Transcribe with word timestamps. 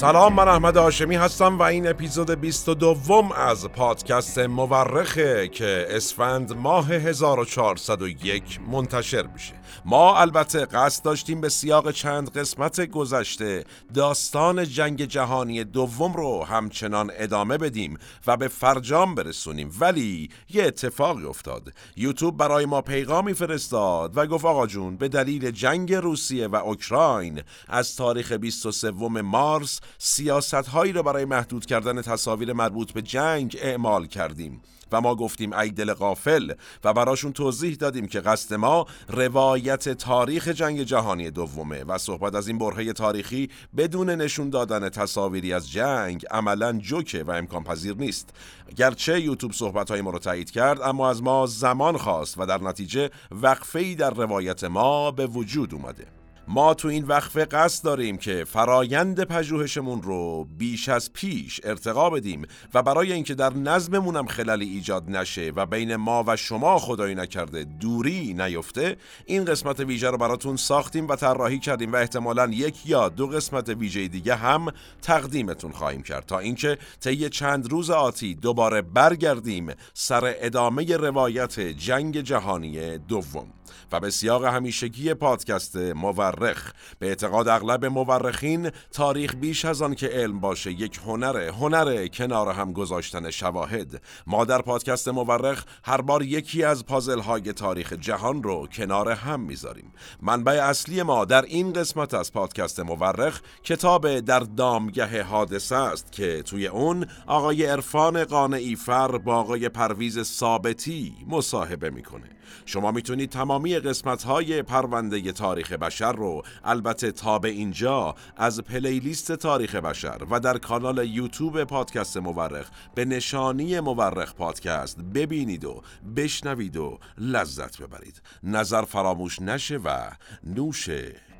سلام 0.00 0.34
من 0.34 0.48
احمد 0.48 0.76
هاشمی 0.76 1.16
هستم 1.16 1.58
و 1.58 1.62
این 1.62 1.88
اپیزود 1.88 2.30
22 2.30 3.32
از 3.36 3.68
پادکست 3.68 4.38
مورخه 4.38 5.48
که 5.48 5.86
اسفند 5.90 6.56
ماه 6.56 6.92
1401 6.92 8.60
منتشر 8.72 9.26
میشه. 9.26 9.57
ما 9.84 10.16
البته 10.16 10.64
قصد 10.64 11.04
داشتیم 11.04 11.40
به 11.40 11.48
سیاق 11.48 11.90
چند 11.90 12.30
قسمت 12.30 12.80
گذشته 12.80 13.64
داستان 13.94 14.64
جنگ 14.64 15.04
جهانی 15.04 15.64
دوم 15.64 16.12
رو 16.12 16.44
همچنان 16.44 17.10
ادامه 17.14 17.58
بدیم 17.58 17.98
و 18.26 18.36
به 18.36 18.48
فرجام 18.48 19.14
برسونیم. 19.14 19.70
ولی 19.80 20.30
یه 20.50 20.64
اتفاقی 20.64 21.24
افتاد. 21.24 21.72
یوتیوب 21.96 22.36
برای 22.36 22.66
ما 22.66 22.82
پیغامی 22.82 23.34
فرستاد 23.34 24.16
و 24.16 24.26
گفت 24.26 24.44
آقا 24.44 24.66
جون 24.66 24.96
به 24.96 25.08
دلیل 25.08 25.50
جنگ 25.50 25.94
روسیه 25.94 26.46
و 26.46 26.56
اوکراین 26.56 27.42
از 27.68 27.96
تاریخ 27.96 28.32
23 28.32 28.90
مارس 28.90 29.80
سیاست 29.98 30.54
هایی 30.54 30.92
را 30.92 31.02
برای 31.02 31.24
محدود 31.24 31.66
کردن 31.66 32.02
تصاویر 32.02 32.52
مربوط 32.52 32.92
به 32.92 33.02
جنگ 33.02 33.56
اعمال 33.60 34.06
کردیم. 34.06 34.62
و 34.92 35.00
ما 35.00 35.14
گفتیم 35.14 35.52
ای 35.52 35.70
دل 35.70 35.92
غافل 35.92 36.52
و 36.84 36.92
براشون 36.92 37.32
توضیح 37.32 37.74
دادیم 37.74 38.06
که 38.06 38.20
قصد 38.20 38.54
ما 38.54 38.86
روایت 39.08 39.88
تاریخ 39.88 40.48
جنگ 40.48 40.82
جهانی 40.82 41.30
دومه 41.30 41.84
و 41.84 41.98
صحبت 41.98 42.34
از 42.34 42.48
این 42.48 42.58
برهه 42.58 42.92
تاریخی 42.92 43.50
بدون 43.76 44.10
نشون 44.10 44.50
دادن 44.50 44.88
تصاویری 44.88 45.52
از 45.52 45.70
جنگ 45.70 46.26
عملا 46.30 46.72
جوکه 46.72 47.22
و 47.22 47.30
امکان 47.30 47.64
پذیر 47.64 47.94
نیست. 47.94 48.28
گرچه 48.76 49.20
یوتیوب 49.20 49.52
صحبت 49.52 49.90
های 49.90 50.00
ما 50.00 50.10
رو 50.10 50.18
تایید 50.18 50.50
کرد 50.50 50.82
اما 50.82 51.10
از 51.10 51.22
ما 51.22 51.46
زمان 51.46 51.96
خواست 51.96 52.38
و 52.38 52.46
در 52.46 52.62
نتیجه 52.62 53.10
وقفه 53.30 53.94
در 53.94 54.10
روایت 54.10 54.64
ما 54.64 55.10
به 55.10 55.26
وجود 55.26 55.74
اومده. 55.74 56.17
ما 56.50 56.74
تو 56.74 56.88
این 56.88 57.04
وقفه 57.04 57.44
قصد 57.44 57.84
داریم 57.84 58.16
که 58.16 58.44
فرایند 58.44 59.24
پژوهشمون 59.24 60.02
رو 60.02 60.44
بیش 60.58 60.88
از 60.88 61.12
پیش 61.12 61.60
ارتقا 61.64 62.10
بدیم 62.10 62.46
و 62.74 62.82
برای 62.82 63.12
اینکه 63.12 63.34
در 63.34 63.54
نظممون 63.54 64.16
هم 64.16 64.26
خللی 64.26 64.64
ایجاد 64.64 65.10
نشه 65.10 65.52
و 65.56 65.66
بین 65.66 65.96
ما 65.96 66.24
و 66.26 66.36
شما 66.36 66.78
خدایی 66.78 67.14
نکرده 67.14 67.64
دوری 67.64 68.34
نیفته 68.34 68.96
این 69.26 69.44
قسمت 69.44 69.80
ویژه 69.80 70.10
رو 70.10 70.18
براتون 70.18 70.56
ساختیم 70.56 71.08
و 71.08 71.16
طراحی 71.16 71.58
کردیم 71.58 71.92
و 71.92 71.96
احتمالا 71.96 72.46
یک 72.52 72.86
یا 72.86 73.08
دو 73.08 73.26
قسمت 73.26 73.68
ویژه 73.68 74.08
دیگه 74.08 74.34
هم 74.34 74.72
تقدیمتون 75.02 75.72
خواهیم 75.72 76.02
کرد 76.02 76.26
تا 76.26 76.38
اینکه 76.38 76.78
طی 77.00 77.28
چند 77.28 77.70
روز 77.70 77.90
آتی 77.90 78.34
دوباره 78.34 78.82
برگردیم 78.82 79.72
سر 79.94 80.34
ادامه 80.40 80.96
روایت 80.96 81.60
جنگ 81.60 82.20
جهانی 82.20 82.98
دوم. 82.98 83.57
و 83.92 84.00
به 84.00 84.10
سیاق 84.10 84.44
همیشگی 84.44 85.14
پادکست 85.14 85.76
مورخ. 85.76 86.72
به 86.98 87.06
اعتقاد 87.06 87.48
اغلب 87.48 87.84
مورخین 87.84 88.70
تاریخ 88.92 89.34
بیش 89.34 89.64
از 89.64 89.82
آن 89.82 89.94
که 89.94 90.06
علم 90.06 90.40
باشه 90.40 90.72
یک 90.72 91.00
هنره 91.06 91.52
هنر 91.52 92.06
کنار 92.06 92.52
هم 92.52 92.72
گذاشتن 92.72 93.30
شواهد. 93.30 94.02
ما 94.26 94.44
در 94.44 94.62
پادکست 94.62 95.08
مورخ 95.08 95.64
هر 95.84 96.00
بار 96.00 96.22
یکی 96.22 96.64
از 96.64 96.86
پازل 96.86 97.18
های 97.18 97.52
تاریخ 97.52 97.92
جهان 97.92 98.42
رو 98.42 98.66
کنار 98.66 99.10
هم 99.10 99.40
می‌ذاریم. 99.40 99.92
منبع 100.22 100.52
اصلی 100.52 101.02
ما 101.02 101.24
در 101.24 101.42
این 101.42 101.72
قسمت 101.72 102.14
از 102.14 102.32
پادکست 102.32 102.80
مورخ 102.80 103.40
کتاب 103.64 104.20
در 104.20 104.40
دامگه 104.40 105.22
حادثه 105.22 105.76
است 105.76 106.12
که 106.12 106.42
توی 106.42 106.66
اون 106.66 107.06
آقای 107.26 107.66
عرفان 107.66 108.24
قانعی 108.24 108.76
فر 108.76 109.18
با 109.18 109.36
آقای 109.36 109.68
پرویز 109.68 110.22
ثابتی 110.22 111.14
مصاحبه 111.28 111.90
می‌کنه. 111.90 112.30
شما 112.66 112.90
می‌تونید 112.90 113.30
تمامی 113.58 113.78
قسمت 113.78 114.22
های 114.22 114.62
پرونده 114.62 115.32
تاریخ 115.32 115.72
بشر 115.72 116.12
رو 116.12 116.42
البته 116.64 117.12
تا 117.12 117.38
به 117.38 117.48
اینجا 117.48 118.14
از 118.36 118.60
پلیلیست 118.60 119.32
تاریخ 119.32 119.74
بشر 119.74 120.18
و 120.30 120.40
در 120.40 120.58
کانال 120.58 121.06
یوتیوب 121.06 121.64
پادکست 121.64 122.16
مورخ 122.16 122.70
به 122.94 123.04
نشانی 123.04 123.80
مورخ 123.80 124.34
پادکست 124.34 125.00
ببینید 125.00 125.64
و 125.64 125.82
بشنوید 126.16 126.76
و 126.76 126.98
لذت 127.18 127.82
ببرید. 127.82 128.22
نظر 128.42 128.82
فراموش 128.82 129.42
نشه 129.42 129.76
و 129.76 130.10
نوش 130.44 130.88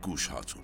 گوش 0.02 0.26
هاتون 0.26 0.62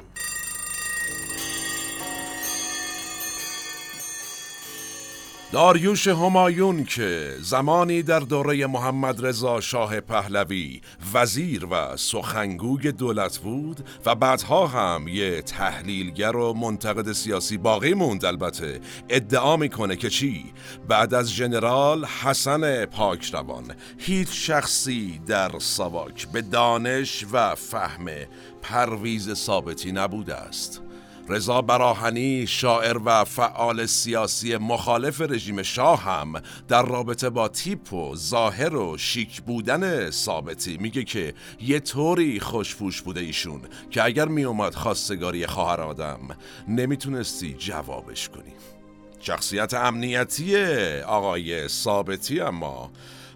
داریوش 5.55 6.09
همایون 6.09 6.85
که 6.85 7.37
زمانی 7.41 8.03
در 8.03 8.21
دوره 8.21 8.67
محمد 8.67 9.27
رضا 9.27 9.61
شاه 9.61 10.01
پهلوی 10.01 10.81
وزیر 11.15 11.67
و 11.71 11.97
سخنگوی 11.97 12.93
دولت 12.93 13.39
بود 13.39 13.89
و 14.07 14.15
بعدها 14.15 14.67
هم 14.67 15.09
یه 15.09 15.43
تحلیلگر 15.43 16.37
و 16.37 16.53
منتقد 16.53 17.13
سیاسی 17.13 17.59
باقی 17.59 17.95
موند 17.95 18.25
البته 18.25 18.81
ادعا 19.09 19.57
می‌کنه 19.57 19.97
که 19.97 20.11
چی؟ 20.11 20.45
بعد 20.89 21.15
از 21.15 21.35
جنرال 21.35 22.05
حسن 22.05 22.85
پاکروان 22.85 23.75
هیچ 23.99 24.29
شخصی 24.33 25.21
در 25.27 25.59
ساواک 25.59 26.29
به 26.29 26.43
دانش 26.43 27.25
و 27.33 27.55
فهم 27.55 28.07
پرویز 28.63 29.35
ثابتی 29.35 29.93
نبوده 29.93 30.35
است. 30.35 30.84
رضا 31.29 31.63
براهنی 31.63 32.47
شاعر 32.47 32.99
و 33.05 33.25
فعال 33.25 33.87
سیاسی 33.87 34.57
مخالف 34.57 35.21
رژیم 35.21 35.63
شاه 35.63 36.03
هم 36.03 36.33
در 36.69 36.83
رابطه 36.83 37.31
با 37.31 37.49
تیپ 37.49 37.93
و 37.93 38.17
ظاهر 38.17 38.77
و 38.77 38.99
شیک 38.99 39.43
بودن 39.43 40.11
ثابتی. 40.11 40.77
میگه 40.77 41.05
که 41.05 41.35
یه 41.61 41.81
طوری 41.81 42.41
خوشپوش 42.41 43.03
بوده 43.03 43.21
ایشون 43.21 43.61
که 43.91 44.05
اگر 44.05 44.29
میومد 44.29 44.75
خواستگاری 44.75 45.47
خواهر 45.47 45.81
آدم 45.81 46.19
نمی‌تونستی 46.69 47.55
جوابش 47.55 48.29
کنی. 48.29 48.53
شخصیت 49.21 49.75
امنیتی 49.75 50.57
آقای 51.01 51.69
ثابتی 51.69 52.41
اما 52.41 52.91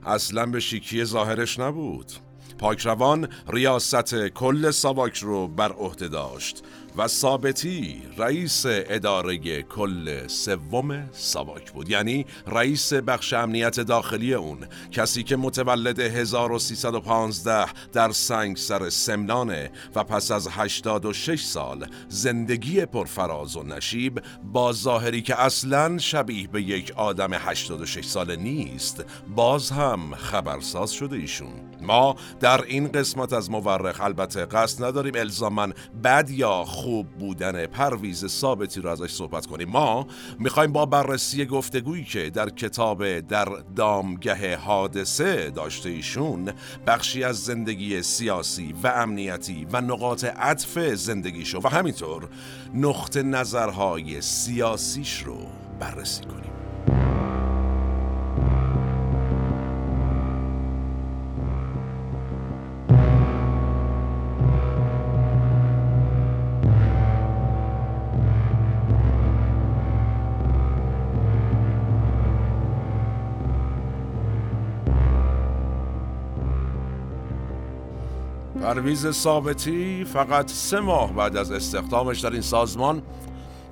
اصلا 0.06 0.46
به 0.46 0.60
شیکی 0.60 1.04
ظاهرش 1.04 1.58
نبود. 1.58 2.12
پاکروان 2.58 3.28
ریاست 3.48 4.14
کل 4.14 4.70
ساواک 4.70 5.18
رو 5.18 5.48
بر 5.48 5.72
عهده 5.72 6.08
داشت. 6.08 6.62
و 6.98 7.08
ثابتی 7.08 8.02
رئیس 8.16 8.62
اداره 8.66 9.62
کل 9.62 10.26
سوم 10.26 11.08
ساواک 11.12 11.72
بود. 11.72 11.90
یعنی 11.90 12.26
رئیس 12.46 12.92
بخش 12.92 13.32
امنیت 13.32 13.80
داخلی 13.80 14.34
اون. 14.34 14.58
کسی 14.90 15.22
که 15.22 15.36
متولد 15.36 16.00
1315 16.00 17.66
در 17.92 18.12
سنگسر 18.12 18.90
سمنانه 18.90 19.70
و 19.94 20.04
پس 20.04 20.30
از 20.30 20.48
86 20.48 21.44
سال 21.44 21.86
زندگی 22.08 22.86
پرفراز 22.86 23.56
و 23.56 23.62
نشیب 23.62 24.22
با 24.52 24.72
ظاهری 24.72 25.22
که 25.22 25.40
اصلا 25.40 25.98
شبیه 25.98 26.48
به 26.48 26.62
یک 26.62 26.92
آدم 26.96 27.30
86 27.32 28.04
ساله 28.04 28.36
نیست 28.36 29.04
باز 29.36 29.70
هم 29.70 30.14
خبرساز 30.14 30.90
شده 30.90 31.16
ایشون. 31.16 31.52
ما 31.80 32.16
در 32.40 32.62
این 32.62 32.88
قسمت 32.88 33.32
از 33.32 33.50
مورخ 33.50 34.00
البته 34.00 34.46
قصد 34.46 34.84
نداریم 34.84 35.14
الزامن 35.16 35.72
بد 36.04 36.30
یا 36.30 36.64
خوب 36.64 36.87
بودن 37.18 37.66
پرویز 37.66 38.26
ثابتی 38.26 38.80
رو 38.80 38.90
ازش 38.90 39.10
صحبت 39.10 39.46
کنیم. 39.46 39.68
ما 39.68 40.06
می‌خوایم 40.38 40.72
با 40.72 40.86
بررسی 40.86 41.46
گفتگویی 41.46 42.04
که 42.04 42.30
در 42.30 42.50
کتاب 42.50 43.20
در 43.20 43.48
دامگه 43.76 44.56
حادثه 44.56 45.50
داشته 45.50 45.88
ایشون 45.88 46.52
بخشی 46.86 47.24
از 47.24 47.36
زندگی 47.36 48.02
سیاسی 48.02 48.74
و 48.82 48.86
امنیتی 48.86 49.66
و 49.72 49.80
نقاط 49.80 50.24
عطف 50.24 50.78
زندگیشو 50.78 51.60
و 51.64 51.68
همینطور 51.68 52.28
نقطه 52.74 53.22
نظرهای 53.22 54.20
سیاسیش 54.20 55.22
رو 55.22 55.38
بررسی 55.80 56.24
کنیم. 56.24 56.57
پرویز 78.68 79.10
ثابتی 79.10 80.04
فقط 80.04 80.50
سه 80.50 80.80
ماه 80.80 81.12
بعد 81.12 81.36
از 81.36 81.52
استخدامش 81.52 82.20
در 82.20 82.30
این 82.30 82.40
سازمان 82.40 83.02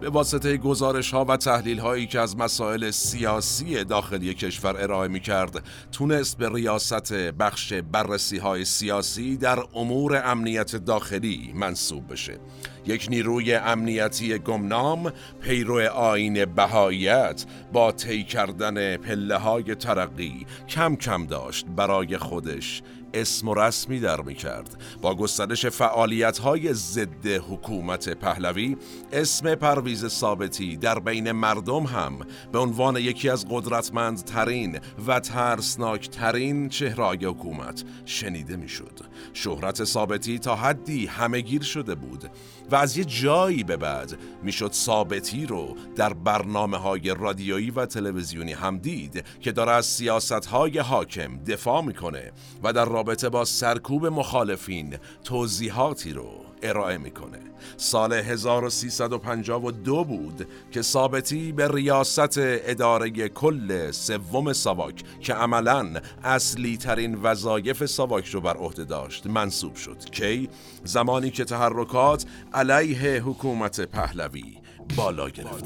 به 0.00 0.08
واسطه 0.08 0.56
گزارش 0.56 1.14
ها 1.14 1.24
و 1.24 1.36
تحلیل 1.36 1.78
هایی 1.78 2.06
که 2.06 2.20
از 2.20 2.36
مسائل 2.36 2.90
سیاسی 2.90 3.84
داخلی 3.84 4.34
کشور 4.34 4.82
ارائه 4.82 5.08
می 5.08 5.20
کرد 5.20 5.62
تونست 5.92 6.38
به 6.38 6.48
ریاست 6.48 7.12
بخش 7.12 7.72
بررسی 7.72 8.38
های 8.38 8.64
سیاسی 8.64 9.36
در 9.36 9.58
امور 9.74 10.22
امنیت 10.24 10.76
داخلی 10.76 11.52
منصوب 11.54 12.12
بشه. 12.12 12.38
یک 12.86 13.06
نیروی 13.10 13.54
امنیتی 13.54 14.38
گمنام 14.38 15.12
پیرو 15.40 15.88
آین 15.88 16.44
بهاییت 16.44 17.44
با 17.72 17.92
طی 17.92 18.24
کردن 18.24 18.96
پله 18.96 19.36
های 19.36 19.74
ترقی 19.74 20.46
کم 20.68 20.96
کم 20.96 21.26
داشت 21.26 21.66
برای 21.66 22.18
خودش 22.18 22.82
اسم 23.16 23.48
و 23.48 23.54
رسمی 23.54 24.00
در 24.00 24.20
می 24.20 24.34
کرد 24.34 24.82
با 25.02 25.14
گسترش 25.14 25.66
فعالیت 25.66 26.38
های 26.38 26.74
ضد 26.74 27.26
حکومت 27.26 28.08
پهلوی 28.08 28.76
اسم 29.12 29.54
پرویز 29.54 30.06
ثابتی 30.06 30.76
در 30.76 30.98
بین 30.98 31.32
مردم 31.32 31.82
هم 31.82 32.18
به 32.52 32.58
عنوان 32.58 32.96
یکی 32.96 33.28
از 33.28 33.46
قدرتمندترین 33.50 34.78
و 35.06 35.20
ترسناک 35.20 36.10
ترین 36.10 36.68
چهرهای 36.68 37.24
حکومت 37.24 37.84
شنیده 38.04 38.56
می 38.56 38.68
شد 38.68 39.00
شهرت 39.32 39.84
ثابتی 39.84 40.38
تا 40.38 40.56
حدی 40.56 41.06
همهگیر 41.06 41.62
شده 41.62 41.94
بود 41.94 42.30
و 42.70 42.76
از 42.76 42.96
یه 42.96 43.04
جایی 43.04 43.64
به 43.64 43.76
بعد 43.76 44.18
می‌شد 44.42 44.72
ثابتی 44.72 45.46
رو 45.46 45.76
در 45.96 46.12
برنامه 46.12 46.76
های 46.76 47.14
رادیویی 47.18 47.70
و 47.70 47.86
تلویزیونی 47.86 48.52
هم 48.52 48.78
دید 48.78 49.24
که 49.40 49.52
داره 49.52 49.72
از 49.72 49.86
سیاست 49.86 50.46
های 50.46 50.78
حاکم 50.78 51.36
دفاع 51.36 51.82
می‌کنه 51.82 52.32
و 52.62 52.72
در 52.72 52.84
رابطه 52.84 53.28
با 53.28 53.44
سرکوب 53.44 54.06
مخالفین 54.06 54.96
توضیحاتی 55.24 56.12
رو 56.12 56.46
ارائه 56.62 56.98
می‌کنه. 56.98 57.38
سال 57.76 58.12
1352 58.12 60.04
بود 60.04 60.48
که 60.70 60.82
ثابتی 60.82 61.52
به 61.52 61.68
ریاست 61.68 62.38
اداره 62.38 63.28
کل 63.28 63.90
سوم 63.90 64.52
ساواک 64.52 65.02
که 65.20 65.34
عملا 65.34 65.94
اصلی 66.24 66.76
ترین 66.76 67.14
وظایف 67.14 67.86
ساواک 67.86 68.26
رو 68.26 68.40
بر 68.40 68.56
عهده 68.56 68.84
داشت 68.84 69.26
منصوب 69.26 69.74
شد. 69.74 70.04
کی؟ 70.10 70.48
زمانی 70.84 71.30
که 71.30 71.44
تحرکات 71.44 72.24
علیه 72.54 73.22
حکومت 73.22 73.80
پهلوی 73.80 74.58
بالا 74.96 75.28
گرفت. 75.28 75.64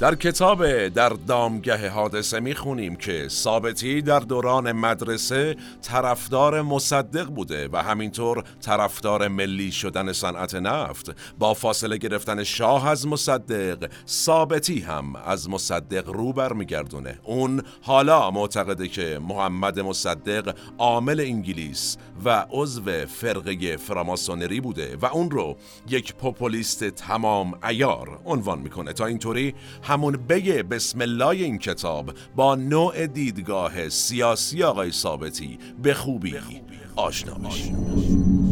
در 0.00 0.14
کتاب 0.14 0.88
در 0.88 1.08
دامگه 1.08 1.88
حادثه 1.88 2.40
می‌خونیم 2.40 2.96
که 2.96 3.28
ثابتی 3.28 4.02
در 4.02 4.20
دوران 4.20 4.72
مدرسه 4.72 5.56
طرفدار 5.82 6.62
مصدق 6.62 7.24
بوده 7.26 7.68
و 7.72 7.82
همینطور 7.82 8.44
طرفدار 8.60 9.28
ملی 9.28 9.72
شدن 9.72 10.12
صنعت 10.12 10.54
نفت. 10.54 11.16
با 11.38 11.54
فاصله 11.54 11.96
گرفتن 11.96 12.44
شاه 12.44 12.88
از 12.88 13.06
مصدق 13.06 13.90
ثابتی 14.08 14.80
هم 14.80 15.16
از 15.16 15.50
مصدق 15.50 16.08
رو 16.08 16.32
برمیگردونه. 16.32 17.18
اون 17.24 17.62
حالا 17.82 18.30
معتقده 18.30 18.88
که 18.88 19.18
محمد 19.28 19.80
مصدق 19.80 20.54
عامل 20.78 21.20
انگلیس 21.20 21.96
و 22.24 22.46
عضو 22.50 23.06
فرقه 23.06 23.76
فراماسونری 23.76 24.60
بوده 24.60 24.96
و 25.02 25.06
اون 25.06 25.30
رو 25.30 25.56
یک 25.88 26.14
پوپولیست 26.14 26.84
تمام 26.84 27.58
ایار 27.68 28.20
عنوان 28.24 28.58
می‌کنه. 28.58 28.92
تا 28.92 29.06
اینطوری 29.06 29.54
همون 29.90 30.16
بگه 30.28 30.62
بسم 30.62 31.00
الله 31.00 31.26
این 31.26 31.58
کتاب 31.58 32.12
با 32.36 32.54
نوع 32.54 33.06
دیدگاه 33.06 33.88
سیاسی 33.88 34.62
آقای 34.62 34.90
ثابتی. 34.90 35.58
به 35.82 35.94
خوبی. 35.94 36.34
آشنا 36.96 37.34
بشیم 37.34 38.49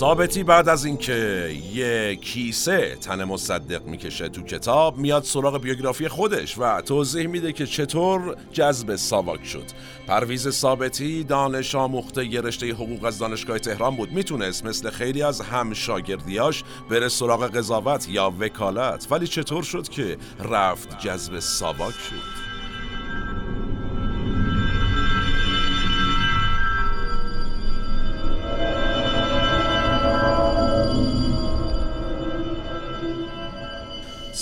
ثابتی 0.00 0.42
بعد 0.42 0.68
از 0.68 0.84
اینکه 0.84 1.50
یه 1.72 2.16
کیسه 2.16 2.96
تن 3.00 3.24
مصدق 3.24 3.84
می‌کشه 3.84 4.28
تو 4.28 4.42
کتاب 4.42 4.98
میاد 4.98 5.24
سراغ 5.24 5.60
بیوگرافی 5.60 6.08
خودش 6.08 6.58
و 6.58 6.80
توضیح 6.80 7.26
میده 7.26 7.52
که 7.52 7.66
چطور 7.66 8.36
جذب 8.52 8.96
ساواک 8.96 9.44
شد. 9.44 9.64
پرویز 10.06 10.48
ثابتی 10.48 11.24
دانش 11.24 11.74
آموخته 11.74 12.40
رشته 12.40 12.72
حقوق 12.72 13.04
از 13.04 13.18
دانشگاه 13.18 13.58
تهران 13.58 13.96
بود. 13.96 14.12
می‌تونست 14.12 14.64
مثل 14.64 14.90
خیلی 14.90 15.22
از 15.22 15.40
هم 15.40 15.74
شاگردیاش 15.74 16.64
بره 16.90 17.08
سراغ 17.08 17.46
قضاوت 17.56 18.08
یا 18.08 18.32
وکالت. 18.40 19.06
ولی 19.10 19.26
چطور 19.26 19.62
شد 19.62 19.88
که 19.88 20.16
رفت 20.50 20.98
جذب 20.98 21.38
ساواک 21.38 21.94
شد؟ 21.94 22.39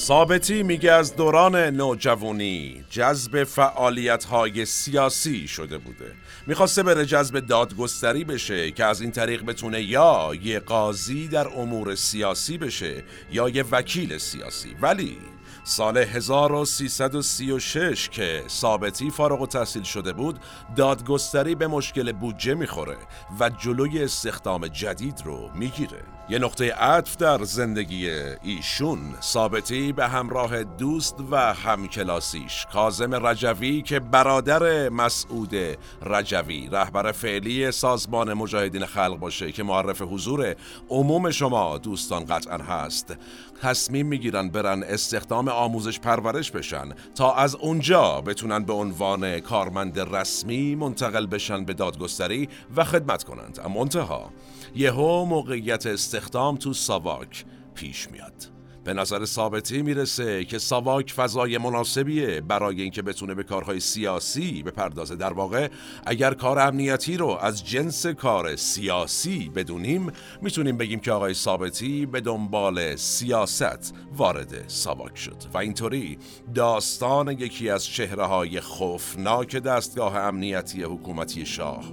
ثابتی 0.08 0.62
میگه 0.62 0.92
از 0.92 1.16
دوران 1.16 1.56
نوجوانی 1.56 2.84
جذب 2.90 3.44
فعالیت 3.44 4.24
های 4.24 4.64
سیاسی 4.64 5.48
شده 5.48 5.78
بوده. 5.78 6.14
می‌خواسته 6.46 6.82
بره 6.82 7.06
جذب 7.06 7.40
دادگستری 7.40 8.24
بشه 8.24 8.70
که 8.70 8.84
از 8.84 9.00
این 9.00 9.10
طریق 9.10 9.44
بتونه 9.44 9.82
یا 9.82 10.30
یه 10.42 10.60
قاضی 10.60 11.28
در 11.28 11.48
امور 11.48 11.94
سیاسی 11.94 12.58
بشه 12.58 13.04
یا 13.32 13.48
یه 13.48 13.64
وکیل 13.70 14.18
سیاسی. 14.18 14.76
ولی 14.80 15.18
سال 15.64 15.98
1336 15.98 18.08
که 18.08 18.42
ثابتی 18.48 19.10
فارغ 19.10 19.40
و 19.40 19.46
تحصیل 19.46 19.82
شده 19.82 20.12
بود 20.12 20.38
دادگستری 20.76 21.54
به 21.54 21.66
مشکل 21.66 22.12
بودجه 22.12 22.54
می‌خوره 22.54 22.96
و 23.40 23.50
جلوی 23.50 24.02
استخدام 24.02 24.68
جدید 24.68 25.22
رو 25.24 25.50
می‌گیره. 25.54 26.17
یه 26.30 26.38
نقطه 26.38 26.72
عطف 26.72 27.16
در 27.16 27.44
زندگی 27.44 28.10
ایشون. 28.42 28.98
ثابتی 29.22 29.92
به 29.92 30.08
همراه 30.08 30.64
دوست 30.64 31.16
و 31.30 31.36
همکلاسیش. 31.54 32.66
کازم 32.72 33.26
رجوی 33.26 33.82
که 33.82 34.00
برادر 34.00 34.88
مسعود 34.88 35.54
رجوی 36.02 36.68
رهبر 36.72 37.12
فعلی 37.12 37.70
سازمان 37.70 38.34
مجاهدین 38.34 38.86
خلق 38.86 39.18
باشه 39.18 39.52
که 39.52 39.62
معرف 39.62 40.02
حضور 40.02 40.56
عموم 40.88 41.30
شما 41.30 41.78
دوستان 41.78 42.24
قطعا 42.24 42.56
هست. 42.56 43.16
تصمیم 43.62 44.06
می‌گیرن 44.06 44.48
برن 44.48 44.82
استخدام 44.82 45.48
آموزش 45.48 46.00
پرورش 46.00 46.50
بشن. 46.50 46.88
تا 47.14 47.34
از 47.34 47.54
اونجا 47.54 48.20
بتونن 48.20 48.64
به 48.64 48.72
عنوان 48.72 49.40
کارمند 49.40 50.16
رسمی 50.16 50.74
منتقل 50.74 51.26
بشن 51.26 51.64
به 51.64 51.74
دادگستری 51.74 52.48
و 52.76 52.84
خدمت 52.84 53.24
کنند. 53.24 53.60
اما 53.64 53.80
انتها 53.80 54.30
یهو 54.74 55.24
موقعیت 55.24 55.86
استخدام 55.86 56.56
تو 56.56 56.72
ساواک 56.72 57.44
پیش 57.74 58.10
میاد. 58.10 58.58
به 58.84 58.94
نظر 58.94 59.24
ثابتی 59.24 59.82
می‌رسه 59.82 60.44
که 60.44 60.58
ساواک 60.58 61.12
فضای 61.12 61.58
مناسبیه 61.58 62.40
برای 62.40 62.82
اینکه 62.82 63.02
بتونه 63.02 63.34
به 63.34 63.42
کارهای 63.42 63.80
سیاسی 63.80 64.62
بپردازه. 64.62 65.16
در 65.16 65.32
واقع 65.32 65.68
اگر 66.06 66.34
کار 66.34 66.58
امنیتی 66.58 67.16
رو 67.16 67.28
از 67.28 67.66
جنس 67.66 68.06
کار 68.06 68.56
سیاسی 68.56 69.48
بدونیم 69.48 70.12
می‌تونیم 70.42 70.76
بگیم 70.76 71.00
که 71.00 71.12
آقای 71.12 71.34
ثابتی 71.34 72.06
به 72.06 72.20
دنبال 72.20 72.96
سیاست 72.96 73.94
وارد 74.16 74.68
ساواک 74.68 75.18
شد. 75.18 75.36
و 75.54 75.58
اینطوری 75.58 76.18
داستان 76.54 77.28
یکی 77.28 77.70
از 77.70 77.86
چهره 77.86 78.24
های 78.24 78.60
خوفناک 78.60 79.56
دستگاه 79.56 80.16
امنیتی 80.16 80.82
حکومتی 80.82 81.46
شاه 81.46 81.84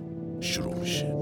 شروع 0.41 0.75
میشه. 0.75 1.15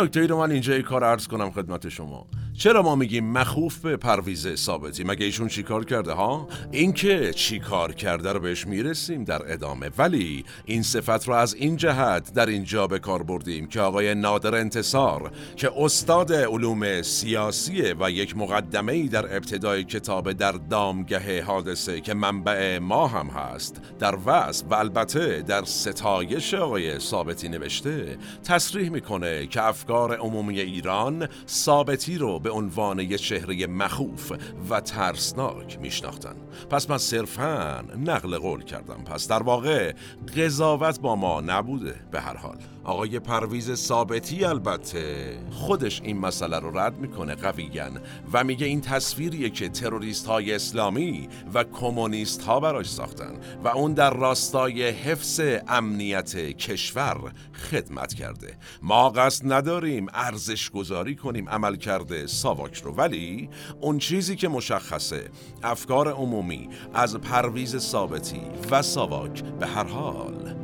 نکته 0.00 0.20
ای 0.20 0.26
رو 0.26 0.38
من 0.38 0.50
اینجا 0.50 0.82
کار 0.82 1.04
عرض 1.04 1.28
کنم 1.28 1.50
خدمت 1.50 1.88
شما. 1.88 2.26
چرا 2.58 2.82
ما 2.82 2.94
میگیم 2.94 3.32
مخوف 3.32 3.78
به 3.78 3.96
پرویز 3.96 4.54
ثابتی؟ 4.54 5.04
مگه 5.04 5.24
ایشون 5.24 5.48
چیکار 5.48 5.84
کرده 5.84 6.12
ها؟ 6.12 6.48
اینکه 6.70 7.32
چیکار 7.32 7.92
کرده 7.92 8.32
رو 8.32 8.40
بهش 8.40 8.66
می‌رسیم 8.66 9.24
در 9.24 9.52
ادامه. 9.52 9.90
ولی 9.98 10.44
این 10.64 10.82
صفت 10.82 11.28
رو 11.28 11.34
از 11.34 11.54
این 11.54 11.76
جهت 11.76 12.34
در 12.34 12.46
اینجا 12.46 12.86
به 12.86 12.98
کار 12.98 13.22
بردیم 13.22 13.66
که 13.68 13.80
آقای 13.80 14.14
نادر 14.14 14.54
انتصار 14.54 15.30
که 15.56 15.70
استاد 15.76 16.32
علوم 16.32 17.02
سیاسیه 17.02 17.94
و 18.00 18.10
یک 18.10 18.36
مقدمه 18.36 18.92
ای 18.92 19.08
در 19.08 19.36
ابتدای 19.36 19.84
کتاب 19.84 20.32
در 20.32 20.52
دامگه 20.52 21.42
حادثه 21.42 22.00
که 22.00 22.14
منبع 22.14 22.78
ما 22.78 23.06
هم 23.06 23.26
هست 23.26 23.80
در 23.98 24.18
وصف 24.26 24.64
و 24.70 24.74
البته 24.74 25.42
در 25.42 25.64
ستایش 25.64 26.54
آقای 26.54 26.98
ثابتی 26.98 27.48
نوشته 27.48 28.18
تصریح 28.44 28.90
می‌کنه 28.90 29.46
که 29.46 29.62
افکار 29.62 30.16
عمومی 30.16 30.60
ایران 30.60 31.28
ثابتی 31.48 32.18
رو 32.18 32.38
به 32.46 32.52
عنوان 32.52 32.98
یک 32.98 33.22
چهره 33.22 33.66
مخوف 33.66 34.32
و 34.70 34.80
ترسناک 34.80 35.78
میشناختن. 35.78 36.34
پس 36.70 36.90
من 36.90 36.98
صرفا 36.98 37.84
نقل 37.96 38.38
قول 38.38 38.62
کردم. 38.62 39.04
پس 39.04 39.28
در 39.28 39.42
واقع 39.42 39.92
قضاوت 40.36 41.00
با 41.00 41.16
ما 41.16 41.40
نبوده 41.40 41.94
به 42.10 42.20
هر 42.20 42.36
حال. 42.36 42.56
آقای 42.86 43.18
پرویز 43.18 43.74
ثابتی 43.74 44.44
البته. 44.44 45.38
خودش 45.50 46.00
این 46.02 46.18
مسئله 46.18 46.58
رو 46.58 46.78
رد 46.78 46.98
می‌کنه 46.98 47.34
قویگن 47.34 48.00
و 48.32 48.44
میگه 48.44 48.66
این 48.66 48.80
تصویریه 48.80 49.50
که 49.50 49.68
تروریست 49.68 50.26
های 50.26 50.54
اسلامی 50.54 51.28
و 51.54 51.64
کمونیست 51.64 52.42
ها 52.42 52.60
براش 52.60 52.90
ساختن 52.90 53.32
و 53.64 53.68
اون 53.68 53.92
در 53.92 54.14
راستای 54.14 54.88
حفظ 54.88 55.40
امنیت 55.68 56.36
کشور 56.36 57.32
خدمت 57.70 58.14
کرده. 58.14 58.56
ما 58.82 59.10
قصد 59.10 59.52
نداریم 59.52 60.06
ارزش 60.14 60.70
گذاری 60.70 61.16
کنیم 61.16 61.48
عمل 61.48 61.76
کرده 61.76 62.26
ساواک 62.26 62.82
رو 62.82 62.92
ولی 62.92 63.48
اون 63.80 63.98
چیزی 63.98 64.36
که 64.36 64.48
مشخصه 64.48 65.30
افکار 65.62 66.12
عمومی 66.12 66.68
از 66.94 67.16
پرویز 67.16 67.76
ثابتی 67.76 68.42
و 68.70 68.82
ساواک 68.82 69.44
به 69.44 69.66
هر 69.66 69.84
حال 69.84 70.54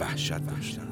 وحشت 0.00 0.32
وحشت 0.32 0.87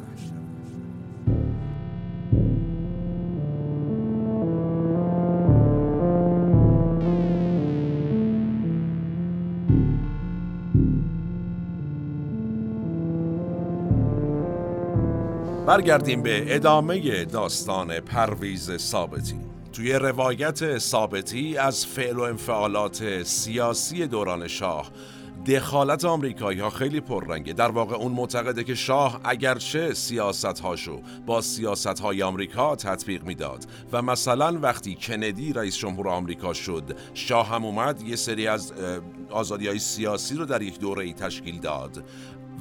برگردیم 15.66 16.23
به 16.23 16.54
ادامه 16.56 17.25
داستان 17.25 18.00
پرویز 18.00 18.76
ثابتی. 18.76 19.37
توی 19.73 19.92
روایت 19.92 20.78
ثابتی 20.78 21.58
از 21.58 21.87
فعل 21.87 22.16
و 22.16 22.20
انفعالات 22.20 23.23
سیاسی 23.23 24.06
دوران 24.06 24.49
شاه 24.49 24.90
دخالت 25.46 26.04
آمریکایی 26.04 26.61
ها 26.61 26.70
خیلی 26.70 27.00
پررنگه. 27.00 27.52
در 27.52 27.70
واقع 27.70 27.96
اون 27.96 28.12
معتقده 28.12 28.64
که 28.64 28.75
شاه 28.75 29.20
اگرچه 29.25 29.94
سیاست 29.94 30.61
هاشو 30.61 31.00
با 31.26 31.40
سیاست 31.40 32.00
های 32.00 32.23
آمریکا 32.23 32.76
تطبیق 32.76 33.25
می‌داد 33.25 33.66
و 33.92 34.02
مثلا 34.02 34.58
وقتی 34.62 34.94
کندی 34.94 35.52
رئیس 35.52 35.76
جمهور 35.76 36.08
آمریکا 36.08 36.52
شد 36.52 36.96
شاه 37.14 37.49
هم 37.49 37.64
اومد 37.64 38.02
یه 38.02 38.16
سری 38.16 38.46
از 38.46 38.73
آزادی 39.30 39.68
های 39.68 39.78
سیاسی 39.78 40.35
رو 40.35 40.44
در 40.44 40.62
یک 40.62 40.78
دوره 40.78 41.04
ای 41.04 41.12
تشکیل 41.12 41.61
داد. 41.61 42.04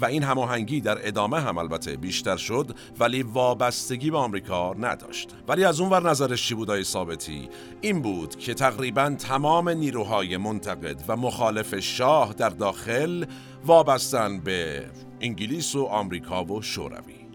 و 0.01 0.05
این 0.05 0.23
هماهنگی 0.23 0.81
در 0.81 1.07
ادامه 1.07 1.39
هم 1.39 1.57
البته 1.57 1.95
بیشتر 1.95 2.37
شد 2.37 2.75
ولی 2.99 3.23
وابستگی 3.23 4.11
به 4.11 4.17
آمریکا 4.17 4.73
نداشت. 4.73 5.29
ولی 5.47 5.63
از 5.63 5.79
اون 5.79 5.89
ور 5.89 6.09
نظرش 6.09 6.47
چی 6.47 6.55
بودای 6.55 6.83
ثابتی؟ 6.83 7.49
این 7.81 8.01
بود 8.01 8.35
که 8.35 8.53
تقریبا 8.53 9.15
تمام 9.19 9.69
نیروهای 9.69 10.37
منتقد 10.37 11.03
و 11.07 11.15
مخالف 11.15 11.79
شاه 11.79 12.33
در 12.33 12.49
داخل 12.49 13.25
وابستن 13.65 14.39
به 14.39 14.85
انگلیس 15.21 15.75
و 15.75 15.83
آمریکا 15.83 16.45
و 16.45 16.61
شوروی. 16.61 17.25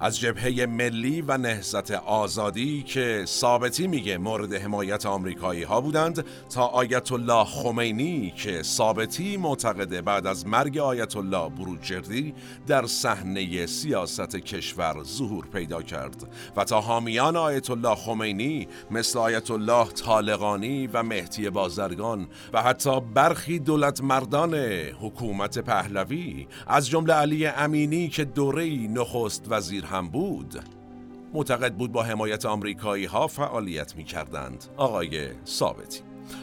از 0.00 0.20
جبهه 0.20 0.66
ملی 0.66 1.22
و 1.22 1.38
نهضت 1.38 1.90
آزادی 1.90 2.82
که 2.82 3.22
ثابتی 3.26 3.86
میگه 3.86 4.18
مورد 4.18 4.54
حمایت 4.54 5.06
آمریکایی 5.06 5.62
ها 5.62 5.80
بودند 5.80 6.24
تا 6.50 6.66
آیت 6.66 7.12
الله 7.12 7.44
خمینی 7.44 8.30
که 8.36 8.62
ثابتی 8.62 9.36
معتقده 9.36 10.02
بعد 10.02 10.26
از 10.26 10.46
مرگ 10.46 10.78
آیت 10.78 11.16
الله 11.16 11.48
بروجردی 11.48 12.34
در 12.66 12.86
صحنه 12.86 13.66
سیاست 13.66 14.36
کشور 14.36 15.02
ظهور 15.04 15.46
پیدا 15.46 15.82
کرد 15.82 16.28
و 16.56 16.64
تا 16.64 16.80
حامیان 16.80 17.36
آیت 17.36 17.70
الله 17.70 17.94
خمینی 17.94 18.68
مثل 18.90 19.18
آیت 19.18 19.50
الله 19.50 19.86
طالقانی 19.86 20.86
و 20.86 21.02
مهدی 21.02 21.50
بازرگان 21.50 22.28
و 22.52 22.62
حتی 22.62 23.00
برخی 23.00 23.58
دولت 23.58 24.00
مردان 24.00 24.54
حکومت 25.00 25.58
پهلوی 25.58 26.46
از 26.66 26.88
جمله 26.88 27.12
علی 27.14 27.46
امینی 27.46 28.08
که 28.08 28.24
دوره 28.24 28.66
نخست 28.88 29.44
وزیر 29.66 29.84
هم 29.84 30.08
بود. 30.08 30.62
معتقد 31.34 31.74
بود 31.74 31.92
با 31.92 32.02
حمایت 32.02 32.46
آمریکایی 32.46 33.04
ها 33.04 33.26
فعالیت 33.26 33.96
می 33.96 34.04
کردند 34.04 34.64
آقای 34.76 35.28
ثابتی. 35.46 36.00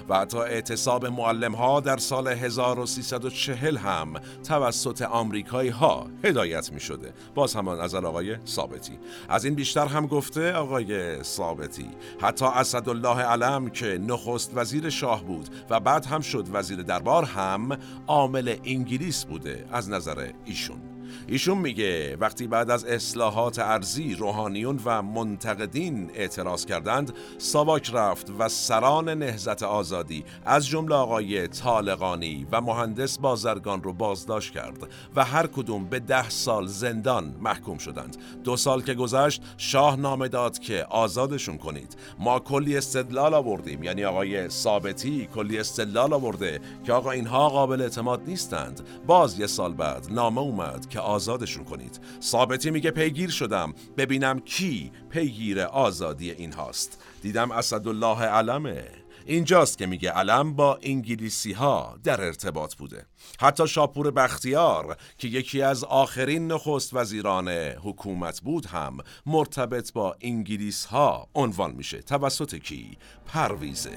و 0.09 0.15
حتی 0.19 0.37
اعتصاب 0.37 1.05
معلم 1.05 1.55
ها 1.55 1.79
در 1.79 1.97
سال 1.97 2.27
1340 2.27 3.77
هم 3.77 4.13
توسط 4.47 5.01
آمریکایی 5.01 5.69
ها 5.69 6.07
هدایت 6.23 6.71
می 6.71 6.79
شده 6.79 7.13
باز 7.35 7.55
همان 7.55 7.79
از 7.79 7.95
آقای 7.95 8.37
ثابتی. 8.47 8.99
از 9.29 9.45
این 9.45 9.55
بیشتر 9.55 9.85
هم 9.85 10.07
گفته 10.07 10.53
آقای 10.53 11.23
ثابتی. 11.23 11.89
حتی 12.21 12.45
اسدالله 12.45 13.21
علم 13.21 13.69
که 13.69 13.85
نخست 14.07 14.51
وزیر 14.55 14.89
شاه 14.89 15.23
بود 15.23 15.49
و 15.69 15.79
بعد 15.79 16.05
هم 16.05 16.21
شد 16.21 16.45
وزیر 16.51 16.81
دربار 16.81 17.23
هم 17.23 17.77
عامل 18.07 18.55
انگلیس 18.65 19.25
بوده 19.25 19.65
از 19.71 19.89
نظر 19.89 20.31
ایشون. 20.45 20.92
ایشون 21.27 21.57
میگه 21.57 22.15
وقتی 22.15 22.47
بعد 22.47 22.71
از 22.71 22.85
اصلاحات 22.85 23.59
ارزی 23.59 24.15
روحانیون 24.15 24.79
و 24.85 25.01
منتقدین 25.01 26.11
اعتراض 26.13 26.65
کردند 26.65 27.13
ساواک 27.37 27.91
رفت 27.93 28.31
و 28.39 28.49
سران 28.49 29.09
نهزت 29.09 29.63
آزادی 29.63 30.25
از 30.45 30.67
جمله 30.67 30.95
آقای 30.95 31.47
طالقانی 31.47 32.47
و 32.51 32.61
مهندس 32.61 33.19
بازرگان 33.19 33.83
رو 33.83 33.93
بازداشت 33.93 34.53
کرد 34.53 34.87
و 35.15 35.25
هر 35.25 35.47
کدوم 35.47 35.85
به 35.85 35.99
ده 35.99 36.29
سال 36.29 36.67
زندان 36.67 37.35
محکوم 37.41 37.77
شدند. 37.77 38.17
دو 38.43 38.57
سال 38.57 38.81
که 38.81 38.93
گذشت 38.93 39.41
شاه 39.57 39.95
نامه 39.95 40.27
داد 40.27 40.59
که 40.59 40.85
آزادشون 40.89 41.57
کنید. 41.57 41.97
ما 42.19 42.39
کلی 42.39 42.77
استدلال 42.77 43.33
آوردیم 43.33 43.83
یعنی 43.83 44.05
آقای 44.05 44.49
ثابتی 44.49 45.27
کلی 45.35 45.59
استدلال 45.59 46.13
آورده 46.13 46.59
که 46.85 46.93
آقا 46.93 47.11
اینها 47.11 47.49
قابل 47.49 47.81
اعتماد 47.81 48.21
نیستند. 48.27 48.81
باز 49.07 49.39
یه 49.39 49.47
سال 49.47 49.73
بعد 49.73 50.07
نامه 50.11 50.41
اومد 50.41 50.89
که 50.89 50.99
آزادشون 51.03 51.63
کنید. 51.63 51.99
ثابتی 52.21 52.71
میگه 52.71 52.91
پیگیر 52.91 53.29
شدم. 53.29 53.73
ببینم 53.97 54.39
کی 54.39 54.91
پیگیر 55.09 55.59
آزادی 55.61 56.31
این 56.31 56.53
هاست 56.53 57.01
دیدم 57.21 57.51
اسدالله 57.51 58.21
علمه. 58.21 59.03
اینجاست 59.25 59.77
که 59.77 59.85
میگه 59.85 60.11
علم 60.11 60.53
با 60.53 60.79
انگلیسی 60.81 61.51
ها 61.51 61.99
در 62.03 62.21
ارتباط 62.21 62.75
بوده. 62.75 63.05
حتی 63.39 63.67
شاپور 63.67 64.11
بختیار 64.11 64.97
که 65.17 65.27
یکی 65.27 65.61
از 65.61 65.83
آخرین 65.83 66.51
نخست 66.51 66.93
وزیران 66.93 67.49
حکومت 67.83 68.41
بود 68.41 68.65
هم 68.65 68.97
مرتبط 69.25 69.93
با 69.93 70.15
انگلیس 70.21 70.85
ها 70.85 71.29
عنوان 71.35 71.71
میشه. 71.71 72.01
توسط 72.01 72.55
کی؟ 72.55 72.97
پرویز 73.25 73.87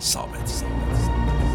ثابت, 0.00 0.46
ثابت. 0.46 1.45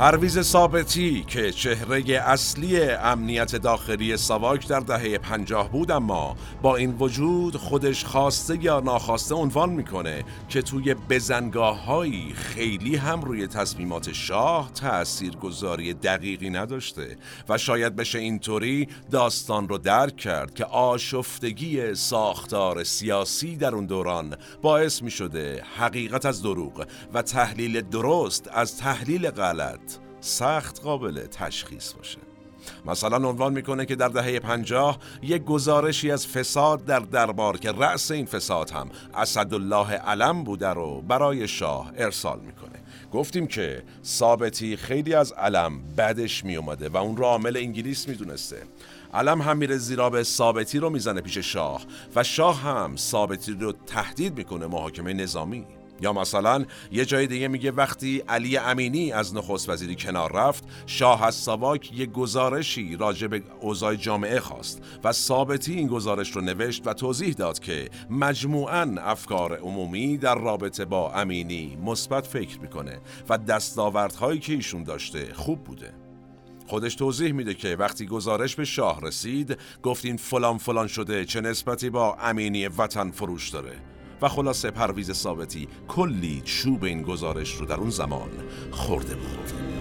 پرویز 0.00 0.40
ثابتی 0.40 1.24
که 1.24 1.52
چهره 1.52 2.22
اصلی 2.26 2.82
امنیت 2.82 3.56
داخلی 3.56 4.16
ساواک 4.16 4.68
در 4.68 4.80
دهه 4.80 5.18
پنجاه 5.18 5.70
بود 5.70 5.90
اما 5.90 6.36
با 6.62 6.76
این 6.76 6.96
وجود 6.98 7.56
خودش 7.56 8.04
خواسته 8.04 8.64
یا 8.64 8.80
ناخواسته 8.80 9.34
عنوان 9.34 9.70
می‌کنه 9.70 10.24
که 10.48 10.62
توی 10.62 10.94
بزنگاه 10.94 11.84
هایی 11.84 12.32
خیلی 12.34 12.96
هم 12.96 13.20
روی 13.20 13.46
تصمیمات 13.46 14.12
شاه 14.12 14.70
تأثیر 14.72 15.36
گذاری 15.36 15.94
دقیقی 15.94 16.50
نداشته 16.50 17.16
و 17.48 17.58
شاید 17.58 17.96
بشه 17.96 18.18
اینطوری 18.18 18.88
داستان 19.10 19.68
رو 19.68 19.78
درک 19.78 20.16
کرد 20.16 20.54
که 20.54 20.64
آشفتگی 20.64 21.94
ساختار 21.94 22.84
سیاسی 22.84 23.56
در 23.56 23.74
اون 23.74 23.86
دوران 23.86 24.36
باعث 24.62 25.02
می 25.02 25.10
شده 25.10 25.62
حقیقت 25.76 26.26
از 26.26 26.42
دروغ 26.42 26.86
و 27.14 27.22
تحلیل 27.22 27.80
درست 27.80 28.48
از 28.52 28.76
تحلیل 28.76 29.30
غلط 29.30 29.89
سخت 30.20 30.82
قابل 30.82 31.26
تشخیص 31.26 31.92
باشه. 31.92 32.18
مثلا 32.86 33.28
عنوان 33.28 33.52
می‌کنه 33.52 33.86
که 33.86 33.96
در 33.96 34.08
دهه 34.08 34.38
پنجاه 34.38 34.98
یک 35.22 35.44
گزارشی 35.44 36.10
از 36.10 36.26
فساد 36.26 36.84
در 36.84 36.98
دربار 36.98 37.58
که 37.58 37.72
رأس 37.72 38.10
این 38.10 38.26
فساد 38.26 38.70
هم 38.70 38.90
اسدالله 39.14 39.92
علم 39.92 40.44
بوده 40.44 40.68
رو 40.68 41.00
برای 41.00 41.48
شاه 41.48 41.92
ارسال 41.96 42.40
می‌کنه. 42.40 42.82
گفتیم 43.12 43.46
که 43.46 43.82
ثابتی 44.04 44.76
خیلی 44.76 45.14
از 45.14 45.32
علم 45.32 45.94
بدش 45.98 46.44
میومده 46.44 46.88
و 46.88 46.96
اون 46.96 47.16
رو 47.16 47.24
عامل 47.24 47.56
انگلیس 47.56 48.08
می‌دونسته. 48.08 48.62
علم 49.14 49.42
هم 49.42 49.56
میره 49.56 49.76
زیرا 49.76 50.10
به 50.10 50.22
ثابتی 50.22 50.78
رو 50.78 50.90
می‌زنه 50.90 51.20
پیش 51.20 51.38
شاه 51.38 51.82
و 52.16 52.22
شاه 52.22 52.60
هم 52.60 52.96
ثابتی 52.96 53.52
رو 53.52 53.72
تهدید 53.72 54.36
می‌کنه 54.36 54.66
محاکمه 54.66 55.12
نظامی. 55.12 55.66
یا 56.00 56.12
مثلا 56.12 56.64
یه 56.92 57.04
جای 57.04 57.26
دیگه 57.26 57.48
میگه 57.48 57.70
وقتی 57.70 58.22
علی 58.28 58.56
امینی 58.56 59.12
از 59.12 59.34
نخست 59.34 59.68
وزیری 59.68 59.96
کنار 59.96 60.32
رفت 60.32 60.64
شاه 60.86 61.24
از 61.24 61.34
ساواک 61.34 61.92
یه 61.98 62.06
گزارشی 62.06 62.96
راجع 62.96 63.26
به 63.26 63.42
اوضاع 63.60 63.94
جامعه 63.94 64.40
خواست 64.40 64.82
و 65.04 65.12
ثابتی 65.12 65.74
این 65.74 65.86
گزارش 65.86 66.30
رو 66.30 66.40
نوشت 66.40 66.86
و 66.86 66.92
توضیح 66.92 67.34
داد 67.34 67.58
که 67.58 67.88
مجموعاً 68.10 68.94
افکار 68.98 69.56
عمومی 69.56 70.18
در 70.18 70.34
رابطه 70.34 70.84
با 70.84 71.12
امینی 71.12 71.78
مثبت 71.84 72.26
فکر 72.26 72.60
می‌کنه 72.60 73.00
و 73.28 73.38
دستاوردهایی 73.38 74.40
که 74.40 74.52
ایشون 74.52 74.84
داشته 74.84 75.34
خوب 75.34 75.64
بوده. 75.64 75.92
خودش 76.66 76.94
توضیح 76.94 77.32
میده 77.32 77.54
که 77.54 77.76
وقتی 77.76 78.06
گزارش 78.06 78.56
به 78.56 78.64
شاه 78.64 79.00
رسید 79.00 79.58
گفتین 79.82 80.16
فلان 80.16 80.58
فلان 80.58 80.86
شده 80.86 81.24
چه 81.24 81.40
نسبتی 81.40 81.90
با 81.90 82.16
امینی 82.20 82.68
وطن 82.68 83.10
فروش 83.10 83.48
داره. 83.48 83.72
و 84.22 84.28
خلاصه 84.28 84.70
پرویز 84.70 85.12
ثابتی 85.12 85.68
کلی 85.88 86.42
چوب 86.44 86.84
این 86.84 87.02
گزارش 87.02 87.54
رو 87.54 87.66
در 87.66 87.76
اون 87.76 87.90
زمان 87.90 88.30
خورده 88.70 89.14
بود. 89.14 89.79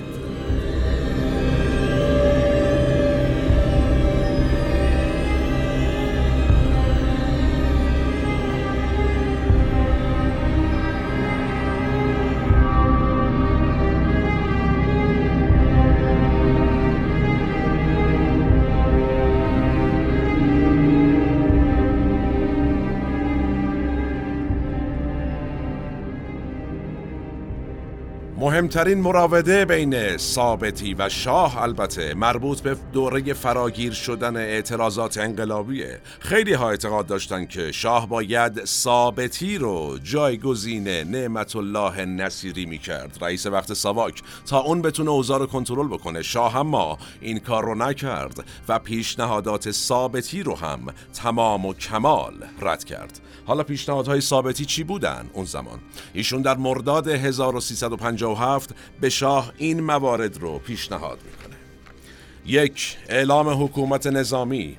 مهمترین 28.70 29.02
مراوده 29.02 29.66
بین 29.66 30.18
ثابتی 30.18 30.94
و 30.94 31.10
شاه 31.10 31.62
البته 31.62 32.14
مربوط 32.14 32.62
به 32.62 32.78
دوره 32.94 33.34
فراگیر 33.34 33.94
شدن 33.94 34.38
اعتراضات 34.38 35.18
انقلابیه. 35.18 36.00
خیلی 36.20 36.54
ها 36.54 36.70
اعتقاد 36.70 37.08
داشتن 37.08 37.46
که 37.46 37.72
شاه 37.72 38.10
باید 38.10 38.66
ثابتی 38.66 39.58
رو 39.58 40.00
جایگزین 40.04 40.88
نعمت 40.88 41.56
الله 41.56 42.06
نصیری 42.06 42.66
می‌کرد. 42.66 43.18
رئیس 43.22 43.46
وقت 43.46 43.74
ساواک 43.74 44.22
تا 44.46 44.60
اون 44.60 44.82
بتونه 44.82 45.10
اوضاع 45.10 45.40
رو 45.40 45.46
کنترل 45.46 45.88
بکنه. 45.88 46.22
شاه 46.22 46.56
اما 46.56 46.98
این 47.22 47.40
کار 47.40 47.64
رو 47.64 47.76
نکرد 47.76 48.44
و 48.68 48.80
پیشنهادات 48.80 49.72
ثابتی 49.72 50.44
رو 50.44 50.56
هم 50.56 50.80
تمام 51.14 51.66
و 51.66 51.74
کمال 51.74 52.34
رد 52.62 52.84
کرد. 52.84 53.20
حالا 53.46 53.64
پیشنهادهای 53.64 54.22
ثابتی 54.22 54.66
چی 54.66 54.84
بودن 54.84 55.30
اون 55.34 55.46
زمان؟ 55.46 55.80
ایشون 56.14 56.42
در 56.42 56.58
مرداد 56.58 57.08
1357 57.08 58.59
به 59.02 59.10
شاه 59.10 59.54
این 59.58 59.82
موارد 59.82 60.38
رو 60.38 60.60
پیشنهاد 60.60 61.20
می‌کنه. 61.26 61.56
یک 62.46 62.98
اعلام 63.10 63.64
حکومت 63.64 64.08
نظامی. 64.08 64.78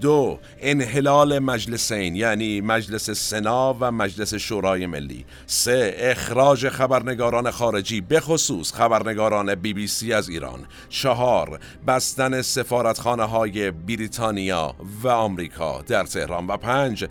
دو 0.00 0.38
انحلال 0.60 1.38
مجلسین 1.38 2.16
یعنی 2.16 2.60
مجلس 2.60 3.10
سنا 3.10 3.76
و 3.80 3.92
مجلس 3.92 4.34
شورای 4.34 4.86
ملی. 4.86 5.24
سه 5.46 5.94
اخراج 5.98 6.68
خبرنگاران 6.68 7.50
خارجی 7.50 8.00
به 8.00 8.20
خصوص 8.20 8.72
خبرنگاران 8.72 9.54
بی 9.54 9.74
بی 9.74 9.86
سی 9.86 10.12
از 10.12 10.28
ایران. 10.28 10.60
چهار 10.88 11.60
بستن 11.86 12.42
سفارتخانه 12.42 13.24
های 13.24 13.70
بریتانیا 13.70 14.74
و 15.02 15.08
آمریکا 15.08 15.82
در 15.82 16.04
تهران. 16.04 16.46
و 16.46 16.56
پنج 16.56 17.06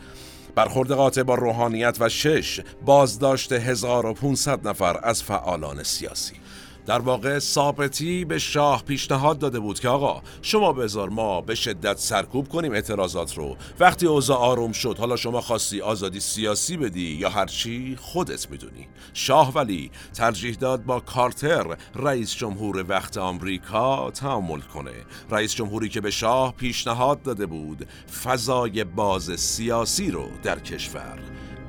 برخورد 0.55 0.91
قاطع 0.91 1.23
با 1.23 1.35
روحانیت 1.35 1.97
و 1.99 2.09
شش 2.09 2.59
بازداشت 2.85 3.51
1500 3.51 4.67
نفر 4.67 4.99
از 5.03 5.23
فعالان 5.23 5.83
سیاسی. 5.83 6.40
در 6.85 6.99
واقع 6.99 7.39
ثابتی 7.39 8.25
به 8.25 8.39
شاه 8.39 8.83
پیشنهاد 8.83 9.39
داده 9.39 9.59
بود 9.59 9.79
که 9.79 9.89
آقا 9.89 10.21
شما 10.41 10.73
بذار 10.73 11.09
ما 11.09 11.41
به 11.41 11.55
شدت 11.55 11.97
سرکوب 11.97 12.49
کنیم 12.49 12.71
اعتراضات 12.73 13.37
رو. 13.37 13.57
وقتی 13.79 14.07
اوضاع 14.07 14.37
آروم 14.37 14.71
شد 14.71 14.97
حالا 14.97 15.15
شما 15.15 15.41
خواستی 15.41 15.81
آزادی 15.81 16.19
سیاسی 16.19 16.77
بدی 16.77 17.01
یا 17.01 17.29
هرچی 17.29 17.97
خودت 18.01 18.51
می‌دونی. 18.51 18.87
شاه 19.13 19.53
ولی 19.53 19.91
ترجیح 20.13 20.55
داد 20.55 20.83
با 20.83 20.99
کارتر 20.99 21.77
رئیس 21.95 22.35
جمهور 22.35 22.85
وقت 22.89 23.17
آمریکا 23.17 24.11
تعامل 24.11 24.61
کنه. 24.61 24.91
رئیس 25.29 25.55
جمهوری 25.55 25.89
که 25.89 26.01
به 26.01 26.11
شاه 26.11 26.53
پیشنهاد 26.53 27.21
داده 27.21 27.45
بود 27.45 27.87
فضای 28.23 28.83
باز 28.83 29.39
سیاسی 29.39 30.11
رو 30.11 30.29
در 30.43 30.59
کشور 30.59 31.19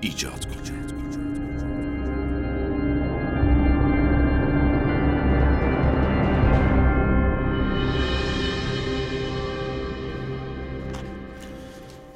ایجاد 0.01 0.45
کنه 0.45 1.32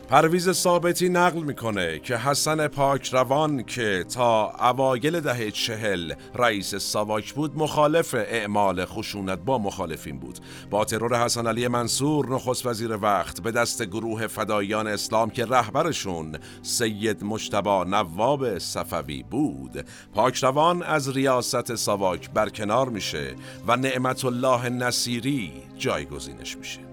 پرویز 0.08 0.50
ثابتی 0.50 1.08
نقل 1.08 1.42
می‌کنه 1.42 1.98
که 1.98 2.16
حسن 2.16 2.68
پاک 2.68 3.08
روان 3.08 3.62
که 3.62 4.04
تا 4.14 4.50
اوایل 4.50 5.20
دهه 5.20 5.50
چهل 5.50 6.12
رئیس 6.34 6.74
ساواک 6.74 7.34
بود 7.34 7.58
مخالف 7.58 8.14
اعمال 8.14 8.84
خشونت 8.84 9.38
با 9.38 9.58
مخالفین 9.58 10.18
بود. 10.18 10.38
با 10.70 10.84
ترور 10.84 11.24
حسن 11.24 11.46
علی 11.46 11.68
منصور 11.68 12.28
نخست 12.28 12.66
وزیر 12.66 12.96
وقت 12.96 13.40
به 13.40 13.50
دست 13.50 13.82
گروه 13.82 14.26
فدایان 14.26 14.86
اسلام 14.86 15.30
که 15.30 15.44
رهبرشون 15.44 16.38
سید 16.62 17.24
مشتبا 17.24 17.84
نواب 17.84 18.58
صفوی 18.58 19.22
بود. 19.22 19.84
پاک 20.14 20.36
روان 20.36 20.82
از 20.82 21.16
ریاست 21.16 21.74
ساواک 21.74 22.30
برکنار 22.30 22.88
میشه 22.88 23.34
و 23.66 23.76
نعمت 23.76 24.24
الله 24.24 24.68
نصیری 24.68 25.52
جایگزینش 25.78 26.56
میشه. 26.56 26.86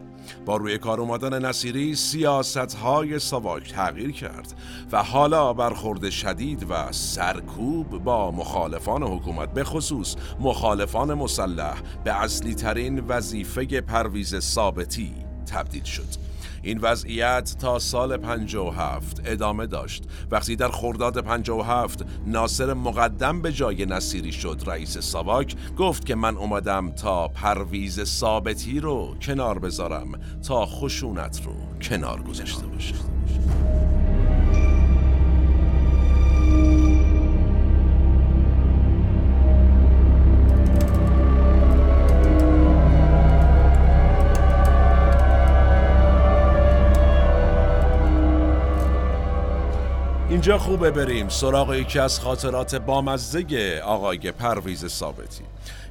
با 0.45 0.57
روی 0.57 0.77
کار 0.77 1.01
اومدن 1.01 1.45
نصیری 1.45 1.95
سیاست 1.95 2.73
های 2.73 3.19
ساواک 3.19 3.73
تغییر 3.73 4.11
کرد 4.11 4.53
و 4.91 5.03
حالا 5.03 5.53
برخورد 5.53 6.09
شدید 6.09 6.65
و 6.69 6.91
سرکوب 6.91 8.03
با 8.03 8.31
مخالفان 8.31 9.03
حکومت 9.03 9.53
به 9.53 9.63
خصوص 9.63 10.15
مخالفان 10.39 11.13
مسلح 11.13 11.81
به 12.03 12.23
اصلی 12.23 12.55
ترین 12.55 12.99
وظیفه 12.99 13.81
پرویز 13.81 14.39
ثابتی 14.39 15.13
تبدیل 15.45 15.83
شد. 15.83 16.22
این 16.63 16.77
وضعیت 16.77 17.55
تا 17.59 17.79
سال 17.79 18.17
57 18.17 19.21
ادامه 19.25 19.67
داشت. 19.67 20.03
وقتی 20.31 20.55
در 20.55 20.69
خرداد 20.69 21.23
57 21.23 22.05
ناصر 22.25 22.73
مقدم 22.73 23.41
به 23.41 23.51
جای 23.51 23.85
نصیری 23.85 24.31
شد 24.31 24.61
رئیس 24.65 24.97
ساواک 24.97 25.55
گفت 25.77 26.05
که 26.05 26.15
من 26.15 26.37
اومدم 26.37 26.91
تا 26.91 27.27
پرویز 27.27 28.03
ثابتی 28.03 28.79
رو 28.79 29.15
کنار 29.21 29.59
بذارم 29.59 30.19
تا 30.47 30.65
خشونت 30.65 31.41
رو 31.45 31.53
کنار 31.81 32.21
گذاشته 32.21 32.65
باشم 32.65 33.13
اینجا 50.43 50.57
خوبه 50.57 50.91
بریم 50.91 51.29
سراغ 51.29 51.73
یکی 51.73 51.99
از 51.99 52.19
خاطرات 52.19 52.75
بامزه 52.75 53.81
آقای 53.85 54.31
پرویز 54.31 54.87
ثابتی 54.87 55.43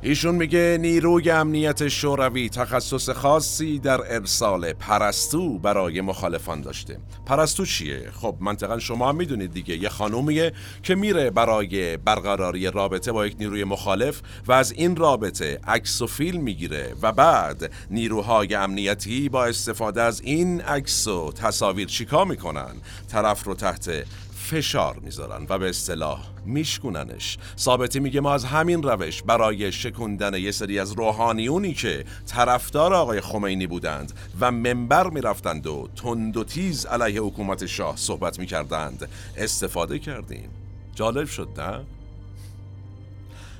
ایشون 0.03 0.35
میگه 0.35 0.79
نیروی 0.81 1.31
امنیت 1.31 1.89
شوروی 1.89 2.49
تخصص 2.49 3.11
خاصی 3.11 3.79
در 3.79 4.15
ارسال 4.15 4.73
پرستو 4.73 5.59
برای 5.59 6.01
مخالفان 6.01 6.61
داشته 6.61 6.99
پرستو 7.27 7.67
چیه؟ 7.67 8.11
خب 8.21 8.37
منطقا 8.41 8.79
شما 8.79 9.09
هم 9.09 9.17
می‌دونید 9.17 9.53
دیگه 9.53 9.77
یه 9.77 9.89
خانومیه 9.89 10.53
که 10.83 10.95
میره 10.95 11.31
برای 11.31 11.97
برقراری 11.97 12.71
رابطه 12.71 13.13
با 13.13 13.27
یک 13.27 13.37
نیروی 13.39 13.65
مخالف 13.65 14.23
و 14.47 14.53
از 14.53 14.73
این 14.73 14.97
رابطه 14.97 15.61
عکس 15.67 16.03
و 16.03 16.07
فیلم 16.07 16.43
می‌گیره 16.43 16.95
و 17.03 17.13
بعد 17.13 17.73
نیروهای 17.91 18.55
امنیتی 18.55 19.29
با 19.29 19.45
استفاده 19.45 20.03
از 20.03 20.21
این 20.21 20.61
عکس 20.61 21.09
و 21.09 21.33
تصاویر 21.33 21.89
چیکار 21.89 22.27
می‌کنن؟ 22.27 22.73
طرف 23.09 23.45
رو 23.45 23.55
تحت 23.55 24.05
فشار 24.43 24.99
می‌ذارن 24.99 25.47
و 25.49 25.59
به 25.59 25.69
اصطلاح 25.69 26.25
میشکوننش. 26.45 27.39
ثابتی 27.59 28.01
میگه 28.01 28.21
ما 28.21 28.35
از 28.35 28.45
همین 28.45 28.83
روش 28.83 29.23
برای 29.23 29.73
شکوندن 29.73 30.35
یه 30.35 30.51
سری 30.51 30.79
از 30.79 30.93
روحانیونی 30.93 31.75
که 31.75 32.05
طرفدار 32.27 32.95
آقای 32.95 33.21
خمینی 33.21 33.67
بودند 33.67 34.13
و 34.41 34.51
منبر 34.51 35.11
می‌رفتند 35.11 35.67
و 35.67 35.89
تند 35.97 36.37
و 36.37 36.45
تیز 36.45 36.87
علیه 36.87 37.21
حکومت 37.21 37.67
شاه 37.67 37.97
صحبت 37.97 38.39
می‌کردند 38.39 39.09
استفاده 39.37 39.99
کردیم. 39.99 40.51
جالب 40.95 41.27
شد 41.27 41.49
نه؟ 41.59 41.81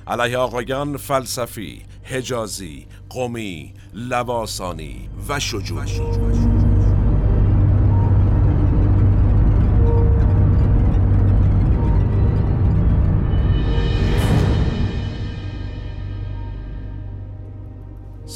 علیه 0.07 0.37
آقایان 0.37 0.97
فلسفی، 0.97 1.81
حجازی، 2.03 2.87
قومی، 3.09 3.73
لواسانی 3.93 5.09
و 5.29 5.39
شجونی 5.39 6.52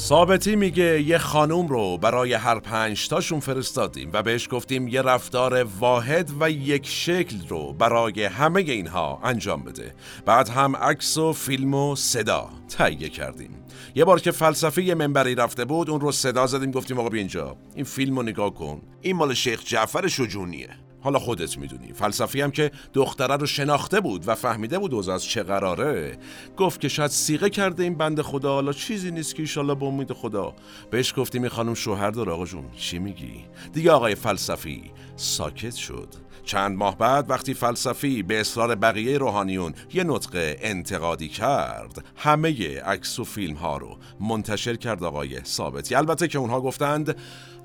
ثابتی 0.08 0.56
میگه 0.56 1.02
یه 1.02 1.18
خانوم 1.18 1.68
رو 1.68 1.98
برای 1.98 2.32
هر 2.32 2.60
پنج 2.60 3.08
تاشون 3.08 3.40
فرستادیم 3.40 4.10
و 4.12 4.22
بهش 4.22 4.48
گفتیم 4.50 4.88
یه 4.88 5.02
رفتار 5.02 5.64
واحد 5.64 6.30
و 6.40 6.50
یک 6.50 6.86
شکل 6.86 7.36
رو 7.48 7.72
برای 7.72 8.24
همه 8.24 8.60
اینها 8.60 9.20
انجام 9.24 9.62
بده. 9.62 9.94
بعد 10.26 10.48
هم 10.48 10.76
عکس 10.76 11.16
و 11.18 11.32
فیلم 11.32 11.74
و 11.74 11.96
صدا 11.96 12.48
تهیه 12.68 13.08
کردیم. 13.08 13.50
یه 13.94 14.04
بار 14.04 14.20
که 14.20 14.30
فلسفه 14.30 14.82
یه 14.82 14.94
منبری 14.94 15.34
رفته 15.34 15.64
بود 15.64 15.90
اون 15.90 16.00
رو 16.00 16.12
صدا 16.12 16.46
زدیم 16.46 16.70
گفتیم 16.70 16.98
آقا 16.98 17.08
بیا 17.08 17.18
اینجا. 17.18 17.56
این 17.74 17.84
فیلم 17.84 18.16
رو 18.16 18.22
نگاه 18.22 18.54
کن. 18.54 18.82
این 19.02 19.16
مال 19.16 19.34
شیخ 19.34 19.64
جعفر 19.64 20.06
شجونیه. 20.06 20.87
حالا 21.00 21.18
خودت 21.18 21.58
می‌دونی. 21.58 21.92
فلسفی 21.92 22.40
هم 22.40 22.50
که 22.50 22.70
دختره 22.94 23.36
رو 23.36 23.46
شناخته 23.46 24.00
بود 24.00 24.28
و 24.28 24.34
فهمیده 24.34 24.78
بود 24.78 25.08
از 25.08 25.24
چه 25.24 25.42
قراره. 25.42 26.18
گفت 26.56 26.80
که 26.80 26.88
شاید 26.88 27.10
سیغه 27.10 27.50
کرده 27.50 27.82
این 27.82 27.94
بند 27.94 28.22
خدا. 28.22 28.54
حالا 28.54 28.72
چیزی 28.72 29.10
نیست 29.10 29.34
که 29.34 29.42
ایشالله 29.42 29.74
به 29.74 29.86
امید 29.86 30.12
خدا. 30.12 30.54
بهش 30.90 31.14
گفتیم 31.16 31.42
این 31.42 31.50
خانم 31.50 31.74
شوهر 31.74 32.10
داره. 32.10 32.32
آقا 32.32 32.46
جون 32.46 32.64
چی 32.76 32.98
میگی؟ 32.98 33.44
دیگه 33.72 33.90
آقای 33.90 34.14
فلسفی 34.14 34.90
ساکت 35.16 35.74
شد. 35.74 36.08
چند 36.44 36.76
ماه 36.76 36.98
بعد 36.98 37.30
وقتی 37.30 37.54
فلسفی 37.54 38.22
به 38.22 38.40
اصرار 38.40 38.74
بقیه 38.74 39.18
روحانیون 39.18 39.74
یه 39.94 40.04
نطق 40.04 40.56
انتقادی 40.60 41.28
کرد 41.28 42.04
همه 42.16 42.80
عکس 42.80 43.18
و 43.18 43.24
فیلم 43.24 43.56
ها 43.56 43.76
رو 43.76 43.98
منتشر 44.20 44.76
کرد 44.76 45.04
آقای 45.04 45.44
ثابتی. 45.44 45.94
البته 45.94 46.28
که 46.28 46.38
اونها 46.38 46.60
گفتند 46.60 47.16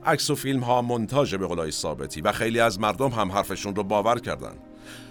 عکس 0.06 0.30
و 0.30 0.36
فیلم 0.36 0.60
ها 0.60 0.82
منتاج 0.82 1.36
به 1.36 1.48
قولای 1.48 1.72
ثابتی 1.72 2.22
و 2.22 2.32
خیلی 2.32 2.60
از 2.60 2.80
مردم 2.80 3.10
هم 3.10 3.32
حرفشون 3.32 3.76
رو 3.76 3.84
باور 3.84 4.20
کردن. 4.20 4.56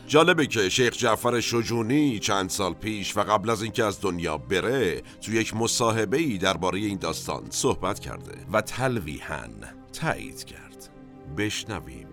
جالبه 0.07 0.46
که 0.46 0.68
شیخ 0.68 0.96
جعفر 0.96 1.40
شجونی 1.40 2.18
چند 2.18 2.50
سال 2.50 2.74
پیش 2.74 3.16
و 3.16 3.20
قبل 3.20 3.50
از 3.50 3.62
اینکه 3.62 3.85
از 3.85 4.00
دنیا 4.00 4.38
بره 4.38 5.02
تو 5.20 5.33
یک 5.33 5.57
مصاحبه 5.57 6.16
ای 6.16 6.38
درباره 6.38 6.78
این 6.78 6.98
داستان 6.98 7.42
صحبت 7.50 8.00
کرده 8.00 8.46
و 8.52 8.61
تلویحا 8.61 9.48
تایید 9.92 10.44
کرد. 10.44 10.88
بشنویم. 11.37 12.12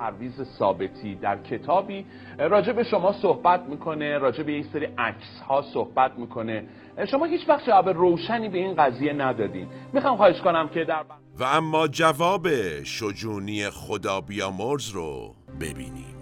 پرویز 0.00 0.42
ثابتی 0.58 1.14
در 1.14 1.38
کتابی. 1.42 2.04
راجع 2.38 2.72
به 2.72 2.84
شما 2.84 3.12
صحبت 3.12 3.60
می‌کنه 3.68 4.18
راجع 4.18 4.42
به 4.42 4.52
یک 4.52 4.66
سری 4.72 4.88
عکس 4.98 5.40
ها 5.48 5.62
صحبت 5.62 6.18
می‌کنه. 6.18 6.64
شما 7.10 7.24
هیچ 7.24 7.48
وقت 7.48 7.66
جواب 7.66 7.88
روشنی 7.88 8.48
به 8.48 8.58
این 8.58 8.74
قضیه 8.74 9.12
ندادین. 9.12 9.66
می‌خوام 9.92 10.16
خواهش 10.16 10.40
کنم 10.40 10.68
که 10.68 10.84
در 10.84 11.04
و 11.40 11.44
اما 11.44 11.88
جواب 11.88 12.48
شجونی 12.84 13.70
خدا 13.70 14.20
بیامرز 14.20 14.90
رو 14.90 15.34
ببینیم 15.60 16.16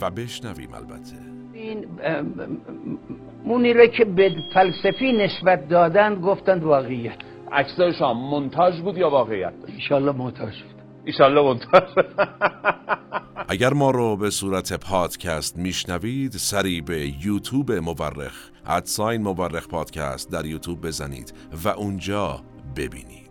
و 0.00 0.10
بشنویم 0.10 0.74
البته. 0.74 1.16
این 1.52 1.86
مونی 3.44 3.88
که 3.88 4.04
به 4.04 4.34
فلسفی 4.54 5.12
نسبت 5.12 5.68
دادن 5.68 6.20
گفتند 6.20 6.64
واقعیت. 6.64 7.18
عکسای 7.52 7.92
شما 7.92 8.14
منتاج 8.14 8.80
بود 8.80 8.98
یا 8.98 9.10
واقعیت 9.10 9.60
داشت؟ 9.60 9.74
ایشالله 9.74 10.12
منتاج 10.12 10.62
بود. 10.62 10.81
ایشالله 11.04 11.42
منتاج 11.42 11.82
اگر 13.48 13.72
ما 13.72 13.90
رو 13.90 14.16
به 14.16 14.30
صورت 14.30 14.72
پادکست 14.72 15.58
میشنوید 15.58 16.32
سری 16.32 16.80
به 16.80 17.26
یوتیوب 17.26 17.72
مورخ 17.72 18.50
ادساین 18.66 19.22
مورخ 19.22 19.68
پادکست 19.68 20.30
در 20.30 20.46
یوتیوب 20.46 20.86
بزنید 20.86 21.34
و 21.64 21.68
اونجا 21.68 22.42
ببینید. 22.76 23.21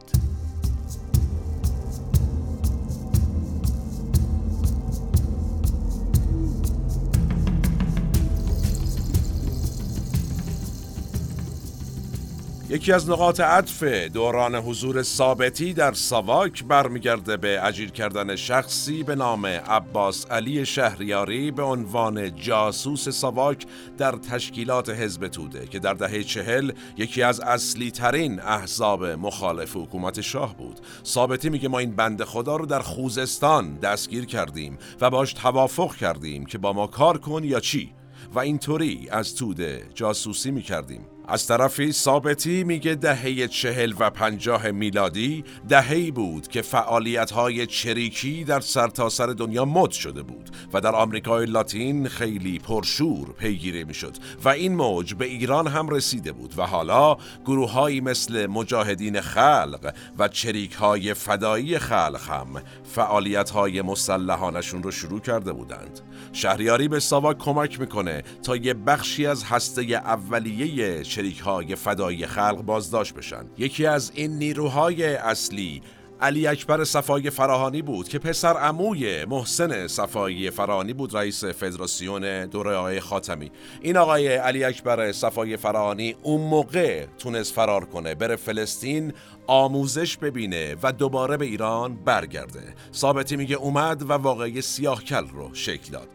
یکی 12.71 12.93
از 12.93 13.09
نقاط 13.09 13.39
عطف 13.39 13.83
دوران 13.83 14.55
حضور 14.55 15.03
ثابتی 15.03 15.73
در 15.73 15.93
ساواک 15.93 16.63
برمیگرده 16.63 17.37
به 17.37 17.65
اجیر 17.65 17.91
کردن 17.91 18.35
شخصی 18.35 19.03
به 19.03 19.15
نام 19.15 19.45
عباس 19.45 20.25
علی 20.25 20.65
شهریاری 20.65 21.51
به 21.51 21.63
عنوان 21.63 22.35
جاسوس 22.35 23.09
ساواک 23.09 23.65
در 23.97 24.11
تشکیلات 24.11 24.89
حزب 24.89 25.27
توده 25.27 25.67
که 25.67 25.79
در 25.79 25.93
دهه 25.93 26.23
چهل 26.23 26.71
یکی 26.97 27.23
از 27.23 27.39
اصلی 27.39 27.91
ترین 27.91 28.39
احزاب 28.39 29.05
مخالف 29.05 29.75
حکومت 29.75 30.21
شاه 30.21 30.57
بود. 30.57 30.79
ثابتی 31.05 31.49
میگه 31.49 31.69
ما 31.69 31.79
این 31.79 31.95
بند 31.95 32.23
خدا 32.23 32.55
رو 32.55 32.65
در 32.65 32.79
خوزستان 32.79 33.79
دستگیر 33.79 34.25
کردیم 34.25 34.77
و 35.01 35.09
باش 35.09 35.33
توافق 35.33 35.95
کردیم 35.95 36.45
که 36.45 36.57
با 36.57 36.73
ما 36.73 36.87
کار 36.87 37.17
کن 37.17 37.43
یا 37.43 37.59
چی؟ 37.59 37.93
و 38.33 38.39
اینطوری 38.39 39.07
از 39.11 39.35
توده 39.35 39.83
جاسوسی 39.93 40.51
می‌کردیم. 40.51 41.05
از 41.31 41.47
طرفی 41.47 41.91
ثابتی 41.91 42.63
میگه 42.63 42.95
دهه 42.95 43.47
چهل 43.47 43.93
و 43.99 44.09
پنجاه 44.09 44.71
میلادی 44.71 45.43
دههی 45.69 46.11
بود 46.11 46.47
که 46.47 46.61
فعالیت 46.61 47.31
های 47.31 47.67
چریکی 47.67 48.43
در 48.43 48.59
سرتاسر 48.59 49.27
سر 49.27 49.33
دنیا 49.33 49.65
مد 49.65 49.91
شده 49.91 50.23
بود 50.23 50.49
و 50.73 50.81
در 50.81 50.95
آمریکای 50.95 51.45
لاتین 51.45 52.07
خیلی 52.07 52.59
پرشور 52.59 53.33
پیگیری 53.33 53.83
می‌شد 53.83 54.17
و 54.43 54.49
این 54.49 54.75
موج 54.75 55.13
به 55.13 55.25
ایران 55.25 55.67
هم 55.67 55.89
رسیده 55.89 56.31
بود 56.31 56.53
و 56.57 56.65
حالا 56.65 57.17
گروههایی 57.45 58.01
مثل 58.01 58.45
مجاهدین 58.45 59.21
خلق 59.21 59.93
و 60.17 60.27
چریک 60.27 60.73
های 60.73 61.13
فدایی 61.13 61.79
خلق 61.79 62.21
هم 62.29 62.61
فعالیت 62.83 63.49
های 63.49 63.81
مسلحانشون 63.81 64.83
رو 64.83 64.91
شروع 64.91 65.19
کرده 65.19 65.53
بودند. 65.53 65.99
شهریاری 66.33 66.87
به 66.87 66.99
ساواک 66.99 67.37
کمک 67.37 67.79
می‌کنه 67.79 68.23
تا 68.43 68.55
یه 68.55 68.73
بخشی 68.73 69.25
از 69.25 69.43
هسته 69.43 69.81
اولیه 69.81 71.03
شریک 71.03 71.39
های 71.39 71.75
فدایی 71.75 72.25
خلق 72.25 72.61
بازداشت 72.61 73.13
بشن. 73.13 73.45
یکی 73.57 73.85
از 73.85 74.11
این 74.15 74.37
نیروهای 74.37 75.15
اصلی 75.15 75.81
علی 76.21 76.47
اکبر 76.47 76.83
صفای 76.83 77.29
فراهانی 77.29 77.81
بود 77.81 78.09
که 78.09 78.19
پسر 78.19 78.53
عموی 78.53 79.25
محسن 79.25 79.87
صفایی 79.87 80.49
فراهانی 80.49 80.93
بود 80.93 81.15
رئیس 81.15 81.43
فدراسیون 81.43 82.45
دوره 82.45 82.75
آقای 82.75 82.99
خاتمی. 82.99 83.51
این 83.81 83.97
آقای 83.97 84.27
علی 84.27 84.63
اکبر 84.63 85.11
صفای 85.11 85.57
فراهانی 85.57 86.15
اون 86.23 86.41
موقع 86.41 87.05
تونست 87.17 87.53
فرار 87.53 87.85
کنه 87.85 88.15
بره 88.15 88.35
فلسطین 88.35 89.13
آموزش 89.47 90.17
ببینه 90.17 90.75
و 90.83 90.91
دوباره 90.91 91.37
به 91.37 91.45
ایران 91.45 91.95
برگرده. 91.95 92.63
ثابتی 92.93 93.35
میگه 93.35 93.55
اومد 93.55 94.09
و 94.09 94.13
واقعی 94.13 94.61
سیاهکل 94.61 95.27
رو 95.27 95.49
شکل 95.53 95.91
داد. 95.91 96.09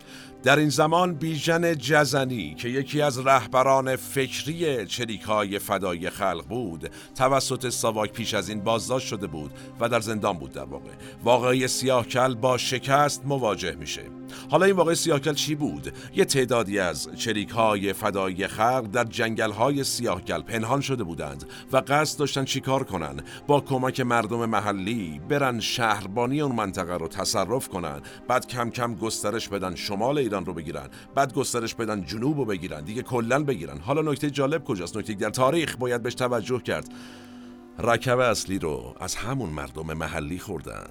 در 0.46 0.58
این 0.58 0.68
زمان 0.68 1.14
بیژن 1.14 1.74
جزنی 1.74 2.54
که 2.54 2.68
یکی 2.68 3.02
از 3.02 3.18
رهبران 3.18 3.96
فکری 3.96 4.86
چریکهای 4.86 5.58
فدای 5.58 6.10
خلق 6.10 6.44
بود 6.48 6.90
توسط 7.14 7.68
ساواک 7.68 8.12
پیش 8.12 8.34
از 8.34 8.48
این 8.48 8.60
بازداشت 8.60 9.06
شده 9.06 9.26
بود 9.26 9.50
و 9.80 9.88
در 9.88 10.00
زندان 10.00 10.38
بود 10.38 10.52
در 10.52 10.64
واقع. 10.64 10.90
واقعی 11.24 11.68
سیاهکل 11.68 12.34
با 12.34 12.58
شکست 12.58 13.22
مواجه 13.24 13.74
میشه. 13.74 14.02
حالا 14.50 14.66
این 14.66 14.76
واقع 14.76 14.94
سیاهکل 14.94 15.34
چی 15.34 15.54
بود؟ 15.54 15.92
یه 16.14 16.24
تعدادی 16.24 16.78
از 16.78 17.08
چریک 17.16 17.50
های 17.50 17.92
فدایی 17.92 18.46
خلق 18.46 18.86
در 18.92 19.04
جنگل 19.04 19.50
های 19.50 19.84
سیاهکل 19.84 20.42
پنهان 20.42 20.80
شده 20.80 21.04
بودند 21.04 21.44
و 21.72 21.76
قصد 21.76 22.18
داشتن 22.18 22.44
چیکار 22.44 22.84
کنن؟ 22.84 23.20
با 23.46 23.60
کمک 23.60 24.00
مردم 24.00 24.46
محلی 24.46 25.20
برن 25.28 25.60
شهربانی 25.60 26.40
اون 26.40 26.54
منطقه 26.54 26.94
رو 26.94 27.08
تصرف 27.08 27.68
کنن 27.68 28.00
بعد 28.28 28.46
کم 28.46 28.70
کم 28.70 28.94
گسترش 28.94 29.48
بدن 29.48 29.74
شمال 29.74 30.18
ایران 30.18 30.35
رو 30.44 30.52
بگیرن. 30.54 30.88
بعد 31.14 31.34
گسترش 31.34 31.74
بدن 31.74 32.04
جنوب 32.04 32.38
رو 32.38 32.44
بگیرن. 32.44 32.80
دیگه 32.80 33.02
کلا 33.02 33.44
بگیرن. 33.44 33.78
حالا 33.78 34.12
نکته 34.12 34.30
جالب 34.30 34.64
کجاست؟ 34.64 34.96
نکته 34.96 35.14
در 35.14 35.30
تاریخ 35.30 35.76
باید 35.76 36.02
بهش 36.02 36.14
توجه 36.14 36.58
کرد. 36.58 36.88
رکب 37.78 38.18
اصلی 38.18 38.58
رو 38.58 38.94
از 39.00 39.14
همون 39.14 39.48
مردم 39.48 39.92
محلی 39.92 40.38
خوردن 40.38 40.88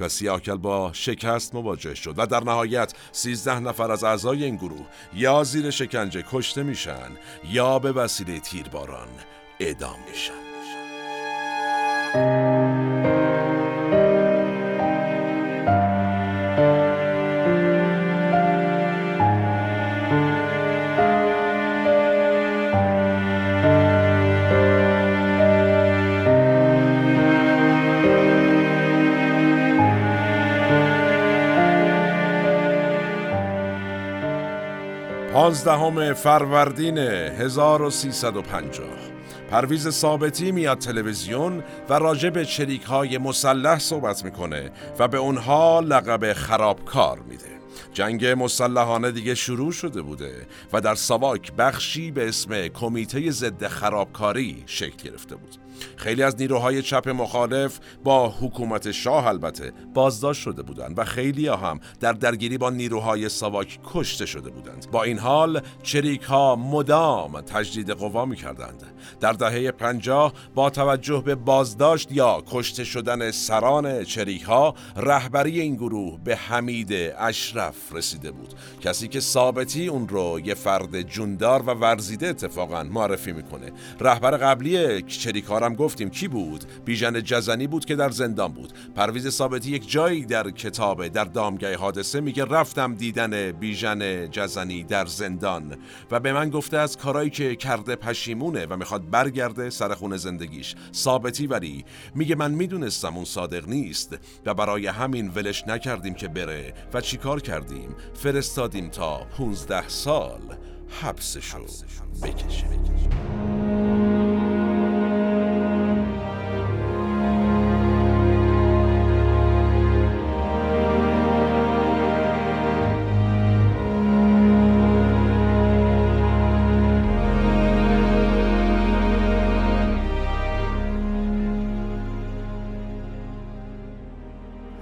و 0.00 0.08
سیاهکل 0.08 0.56
با 0.56 0.90
شکست 0.92 1.54
مواجه 1.54 1.94
شد 1.94 2.14
و 2.16 2.26
در 2.26 2.44
نهایت 2.44 2.94
سیزده 3.12 3.60
نفر 3.60 3.90
از 3.90 4.04
اعضای 4.04 4.44
این 4.44 4.56
گروه 4.56 4.86
یا 5.14 5.44
زیر 5.44 5.70
شکنجه 5.70 6.24
کشته 6.32 6.62
میشن 6.62 7.10
یا 7.44 7.78
به 7.78 7.92
وسیله 7.92 8.40
تیرباران 8.40 9.08
اعدام 9.60 9.96
میشن. 10.08 10.48
پانزدهم 35.48 36.14
فروردین 36.14 36.98
1350 36.98 38.86
پرویز 39.50 39.88
ثابتی 39.88 40.52
میاد 40.52 40.78
تلویزیون 40.78 41.64
و 41.88 41.94
راجع 41.94 42.30
به 42.30 42.44
چریک 42.44 42.82
های 42.82 43.18
مسلح 43.18 43.78
صحبت 43.78 44.24
می‌کنه 44.24 44.70
و 44.98 45.08
به 45.08 45.18
اونها 45.18 45.80
لقب 45.80 46.32
خرابکار 46.32 47.18
میده. 47.18 47.60
جنگ 47.92 48.26
مسلحانه 48.26 49.10
دیگه 49.10 49.34
شروع 49.34 49.72
شده 49.72 50.02
بوده 50.02 50.46
و 50.72 50.80
در 50.80 50.94
ساواک 50.94 51.52
بخشی 51.52 52.10
به 52.10 52.28
اسم 52.28 52.68
کمیته 52.68 53.30
ضد 53.30 53.66
خرابکاری 53.66 54.62
شکل 54.66 55.10
گرفته 55.10 55.36
بود. 55.36 55.67
خیلی 55.96 56.22
از 56.22 56.36
نیروهای 56.40 56.82
چپ 56.82 57.08
مخالف 57.08 57.78
با 58.04 58.28
حکومت 58.28 58.90
شاه 58.90 59.26
البته 59.26 59.72
بازداشت 59.94 60.42
شده 60.42 60.62
بودند 60.62 60.98
و 60.98 61.04
خیلی 61.04 61.48
هم 61.48 61.80
در 62.00 62.12
درگیری 62.12 62.58
با 62.58 62.70
نیروهای 62.70 63.28
ساواک 63.28 63.78
کشته 63.84 64.26
شده 64.26 64.50
بودند. 64.50 64.90
با 64.90 65.02
این 65.02 65.18
حال 65.18 65.62
چریک 65.82 66.22
ها 66.22 66.56
مدام 66.56 67.40
تجدید 67.40 67.90
قوا 67.90 68.24
می 68.24 68.36
کردند 68.36 68.82
در 69.20 69.32
دهه 69.32 69.70
پنجاه 69.70 70.32
با 70.54 70.70
توجه 70.70 71.22
به 71.24 71.34
بازداشت 71.34 72.12
یا 72.12 72.42
کشته 72.50 72.84
شدن 72.84 73.30
سران 73.30 74.04
چریک 74.04 74.42
ها 74.42 74.74
رهبری 74.96 75.60
این 75.60 75.74
گروه 75.74 76.18
به 76.24 76.36
حمید 76.36 76.92
اشرف 77.18 77.92
رسیده 77.92 78.30
بود. 78.30 78.54
کسی 78.80 79.08
که 79.08 79.20
ثابتی 79.20 79.86
اون 79.86 80.08
رو 80.08 80.40
یه 80.44 80.54
فرد 80.54 81.02
جوندار 81.02 81.62
و 81.62 81.70
ورزیده 81.70 82.28
اتفاقا 82.28 82.82
معرفی 82.82 83.32
می‌کنه. 83.32 83.72
رهبر 84.00 84.30
قبلی 84.30 85.02
چریک 85.02 85.44
ها 85.44 85.58
هم 85.68 85.74
گفتیم 85.74 86.10
کی 86.10 86.28
بود؟ 86.28 86.64
بیژن 86.84 87.22
جزنی 87.22 87.66
بود 87.66 87.84
که 87.84 87.96
در 87.96 88.10
زندان 88.10 88.52
بود. 88.52 88.72
پرویز 88.94 89.28
ثابتی 89.28 89.70
یک 89.70 89.90
جایی 89.90 90.24
در 90.24 90.50
کتابه 90.50 91.08
در 91.08 91.24
دامگاه 91.24 91.74
حادثه 91.74 92.20
میگه 92.20 92.44
رفتم 92.44 92.94
دیدن 92.94 93.52
بیژن 93.52 94.30
جزنی 94.30 94.84
در 94.84 95.06
زندان. 95.06 95.76
و 96.10 96.20
به 96.20 96.32
من 96.32 96.50
گفته 96.50 96.76
از 96.76 96.96
کارایی 96.96 97.30
که 97.30 97.56
کرده 97.56 97.96
پشیمونه 97.96 98.66
و 98.66 98.76
می‌خواد 98.76 99.10
برگرده 99.10 99.70
سر 99.70 99.94
خونه 99.94 100.16
زندگیش. 100.16 100.74
ثابتی 100.94 101.46
ولی 101.46 101.84
میگه 102.14 102.34
من 102.34 102.50
می‌دونستم 102.50 103.16
اون 103.16 103.24
صادق 103.24 103.68
نیست 103.68 104.18
و 104.46 104.54
برای 104.54 104.86
همین 104.86 105.28
ولش 105.28 105.64
نکردیم 105.66 106.14
که 106.14 106.28
بره. 106.28 106.74
و 106.94 107.00
چیکار 107.00 107.40
کردیم؟ 107.40 107.96
فرستادیم 108.14 108.88
تا 108.88 109.18
15 109.18 109.88
سال. 109.88 110.40
حبسشو 111.02 111.66
بکشه. 112.22 113.57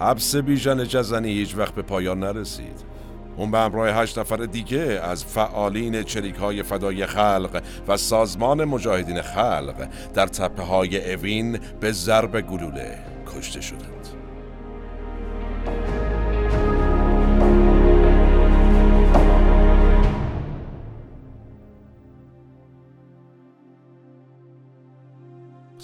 حبس 0.07 0.37
بیژن 0.37 0.85
جزنی 0.85 1.29
هیچ 1.29 1.57
وقت 1.57 1.75
به 1.75 1.83
پایان 1.83 2.19
نرسید. 2.19 2.85
اون 3.37 3.51
به 3.51 3.59
همراه 3.59 3.88
هشت 3.88 4.19
نفر 4.19 4.37
دیگه 4.37 5.01
از 5.03 5.25
فعالین 5.25 6.03
چریک 6.03 6.35
های 6.35 6.62
فدای 6.62 7.07
خلق 7.07 7.62
و 7.88 7.97
سازمان 7.97 8.64
مجاهدین 8.64 9.23
خلق 9.23 9.88
در 10.14 10.27
تپه 10.27 10.62
های 10.62 11.14
اوین 11.14 11.59
به 11.81 11.92
ضرب 11.92 12.40
گلوله 12.40 12.99
کشته 13.37 13.61
شدند. 13.61 13.95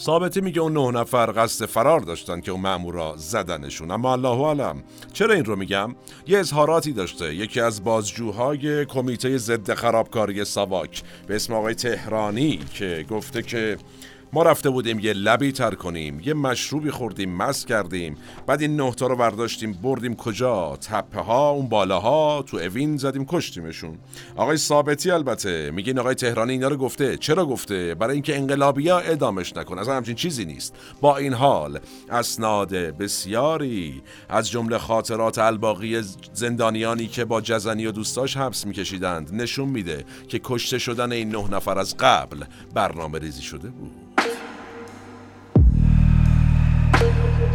ثابتی 0.03 0.41
میگه 0.41 0.61
اون 0.61 0.73
نه 0.73 1.01
نفر 1.01 1.33
قصد 1.37 1.67
فرار 1.67 2.01
داشتن 2.01 2.41
که 2.41 2.51
اون 2.51 2.61
مامورا 2.61 3.15
زدنشون. 3.17 3.91
اما 3.91 4.12
الله 4.12 4.47
علم 4.47 4.83
چرا 5.12 5.35
این 5.35 5.45
رو 5.45 5.57
میگم؟ 5.57 5.95
یه 6.27 6.38
اظهاراتی 6.38 6.93
داشته. 6.93 7.35
یکی 7.35 7.61
از 7.61 7.85
بازجوهای 7.85 8.87
کمیته 8.87 9.38
ضد 9.38 9.75
خرابکاری 9.75 10.45
ساواک. 10.45 11.03
به 11.27 11.37
اسم 11.37 11.55
آقای 11.55 11.75
تهرانی 11.75 12.61
که 12.75 13.07
گفته 13.11 13.43
که 13.43 13.79
ما 14.35 14.42
رفته 14.42 14.71
بودیم 14.71 14.99
یه 14.99 15.12
لبی 15.12 15.53
تر 15.53 15.75
کنیم 15.75 16.21
یه 16.25 16.35
مشروبی 16.35 16.90
خوردیم 16.90 17.37
مس 17.37 17.64
کردیم. 17.64 18.16
بعد 18.47 18.62
این 18.62 18.81
نهتا 18.81 19.07
رو 19.07 19.16
برداشتیم 19.16 19.73
بردیم 19.73 20.16
کجا؟ 20.16 20.77
تپه 20.77 21.21
ها 21.21 21.51
اون 21.51 21.68
بالاها 21.68 22.42
تو 22.42 22.57
اوین 22.57 22.97
زدیم 22.97 23.25
کشتیمشون. 23.25 23.99
آقای 24.37 24.57
ثابتی 24.57 25.11
البته 25.11 25.71
میگین 25.71 25.99
آقای 25.99 26.14
تهرانی 26.14 26.53
اینا 26.53 26.68
رو 26.68 26.77
گفته. 26.77 27.16
چرا 27.16 27.47
گفته؟ 27.47 27.95
برای 27.95 28.12
اینکه 28.14 28.37
انقلابیا 28.37 28.99
ادامش 28.99 29.57
نکن. 29.57 29.79
اصلا 29.79 29.97
همچین 29.97 30.14
چیزی 30.14 30.45
نیست. 30.45 30.75
با 31.01 31.16
این 31.16 31.33
حال 31.33 31.79
اسناد 32.11 32.71
بسیاری 32.75 34.03
از 34.29 34.51
جمله 34.51 34.79
خاطرات 34.79 35.38
الباقی 35.38 36.03
زندانیانی 36.33 37.07
که 37.07 37.25
با 37.25 37.40
جزنی 37.40 37.87
و 37.87 37.92
دوستاش 37.92 38.37
حبس 38.37 38.66
میکشیدند 38.66 39.35
نشون 39.35 39.68
میده 39.68 40.05
که 40.29 40.40
کشته 40.45 40.79
شدن 40.79 41.12
این 41.12 41.29
نه 41.29 41.51
نفر 41.51 41.79
از 41.79 41.97
قبل 41.97 42.45
برنامه 42.75 43.18
ریزی 43.18 43.42
شده 43.42 43.68
بود. 43.68 44.02
Thank 47.03 47.41
you. 47.41 47.52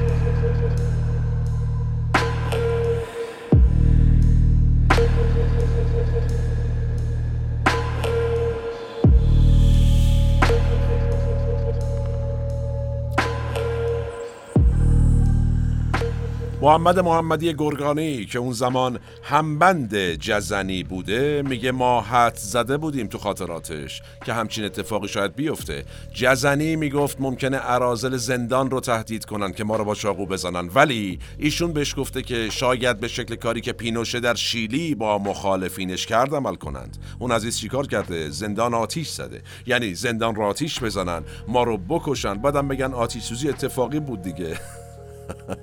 محمد 16.61 16.99
محمدی 16.99 17.53
گرگانی 17.53 18.25
که 18.25 18.39
اون 18.39 18.53
زمان 18.53 18.99
همبند 19.23 20.13
جزنی 20.13 20.83
بوده 20.83 21.43
میگه 21.49 21.71
ما 21.71 22.01
حد 22.01 22.35
زده 22.35 22.77
بودیم 22.77 23.07
تو 23.07 23.17
خاطراتش 23.17 24.01
که 24.25 24.33
همچین 24.33 24.65
اتفاقی 24.65 25.07
شاید 25.07 25.35
بیفته. 25.35 25.85
جزنی 26.13 26.75
می‌گفت 26.75 27.21
ممکنه 27.21 27.59
ارازل 27.61 28.17
زندان 28.17 28.71
رو 28.71 28.79
تهدید 28.79 29.25
کنن 29.25 29.51
که 29.51 29.63
ما 29.63 29.75
رو 29.75 29.85
با 29.85 29.95
چاقو 29.95 30.25
بزنن. 30.25 30.69
ولی 30.75 31.19
ایشون 31.37 31.73
بهش 31.73 31.95
گفته 31.97 32.21
که 32.21 32.49
شاید 32.49 32.99
به 32.99 33.07
شکل 33.07 33.35
کاری 33.35 33.61
که 33.61 33.73
پینوشه 33.73 34.19
در 34.19 34.35
شیلی 34.35 34.95
با 34.95 35.17
مخالفینش 35.17 36.05
کرد 36.05 36.35
عمل 36.35 36.55
کنند. 36.55 36.97
اون 37.19 37.31
عزیز 37.31 37.57
چیکار 37.57 37.87
کرده؟ 37.87 38.29
زندان 38.29 38.73
آتیش 38.73 39.09
زده. 39.09 39.41
یعنی 39.65 39.93
زندان 39.93 40.35
رو 40.35 40.43
آتیش 40.43 40.79
بزنن 40.79 41.23
ما 41.47 41.63
رو 41.63 41.77
بکشن. 41.77 42.33
بعدم 42.33 42.67
بگن 42.67 42.93
آتیش 42.93 43.23
سوزی 43.23 43.49
اتفاقی 43.49 43.99
بود 43.99 44.21
دیگه. 44.21 44.59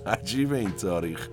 عجیب 0.06 0.52
این 0.52 0.72
تاریخ. 0.72 1.28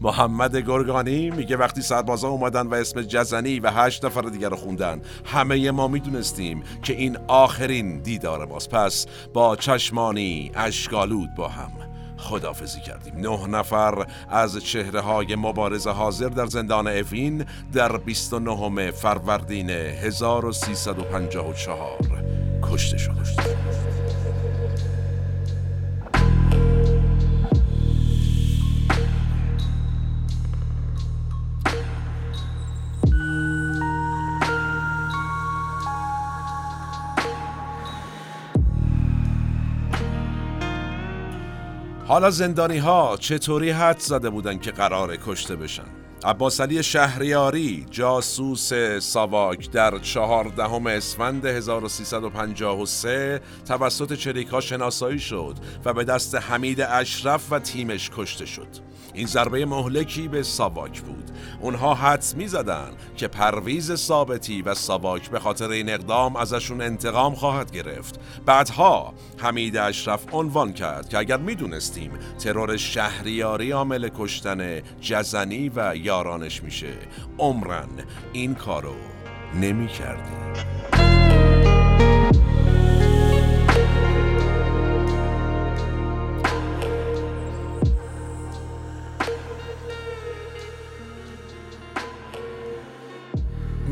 محمد 0.00 0.56
گرگانی 0.56 1.30
میگه 1.30 1.56
وقتی 1.56 1.82
سربازا 1.82 2.28
اومدن 2.28 2.66
و 2.66 2.74
اسم 2.74 3.02
جزنی 3.02 3.60
و 3.60 3.70
هشت 3.70 4.04
نفر 4.04 4.22
دیگر 4.22 4.48
رو 4.48 4.56
خوندن 4.56 5.00
همه 5.24 5.70
ما 5.70 5.88
می‌دونستیم 5.88 6.62
که 6.82 6.92
این 6.92 7.18
آخرین 7.28 7.98
دیدار 7.98 8.46
ماست 8.46 8.70
پس 8.70 9.06
با 9.32 9.56
چشمانی 9.56 10.50
اشکالود 10.54 11.34
با 11.34 11.48
هم. 11.48 11.72
خدافزی 12.16 12.80
کردیم. 12.80 13.14
نه 13.16 13.46
نفر 13.46 14.06
از 14.28 14.64
چهره 14.64 15.00
های 15.00 15.34
مبارز 15.34 15.86
حاضر 15.86 16.28
در 16.28 16.46
زندان 16.46 16.88
اوین 16.88 17.44
در 17.72 17.96
29 17.96 18.90
فروردین 18.90 19.70
1354 19.70 21.98
کشته 22.62 22.98
شده. 22.98 23.14
حالا 42.14 42.30
زندانی 42.30 42.78
ها 42.78 43.16
چطوری 43.20 43.70
حد 43.70 43.98
زده 43.98 44.30
بودن 44.30 44.58
که 44.58 44.70
قرار 44.70 45.16
کشته 45.16 45.56
بشن؟ 45.56 46.03
عباس 46.24 46.60
علی 46.60 46.82
شهریاری 46.82 47.86
جاسوس 47.90 48.72
ساواک 48.98 49.70
در 49.70 49.98
چهاردهم 49.98 50.86
اسفند 50.86 51.46
1353 51.46 53.40
توسط 53.66 54.12
چریکا 54.12 54.60
شناسایی 54.60 55.18
شد 55.18 55.54
و 55.84 55.92
به 55.92 56.04
دست 56.04 56.34
حمید 56.34 56.80
اشرف 56.80 57.52
و 57.52 57.58
تیمش 57.58 58.10
کشته 58.16 58.46
شد. 58.46 58.68
این 59.14 59.26
ضربه 59.26 59.66
مهلکی 59.66 60.28
به 60.28 60.42
ساواک 60.42 61.00
بود. 61.00 61.30
اونها 61.60 61.94
حدس 61.94 62.34
می 62.36 62.48
زدن 62.48 62.90
که 63.16 63.28
پرویز 63.28 63.94
ثابتی 63.94 64.62
و 64.62 64.74
ساواک 64.74 65.30
به 65.30 65.38
خاطر 65.38 65.70
این 65.70 65.90
اقدام 65.90 66.36
ازشون 66.36 66.80
انتقام 66.80 67.34
خواهد 67.34 67.72
گرفت. 67.72 68.20
بعدها 68.46 69.14
حمید 69.38 69.76
اشرف 69.76 70.34
عنوان 70.34 70.72
کرد 70.72 71.08
که 71.08 71.18
اگر 71.18 71.36
می 71.36 71.54
دونستیم 71.54 72.10
ترور 72.38 72.76
شهریاری 72.76 73.70
عامل 73.70 74.08
کشتن 74.18 74.80
جزنی 75.00 75.68
و 75.68 75.96
یارانش 76.14 76.62
میشه 76.62 76.92
عمرن 77.38 77.88
این 78.32 78.54
کارو 78.54 78.94
نمی 79.60 79.88
کردی. 79.88 80.34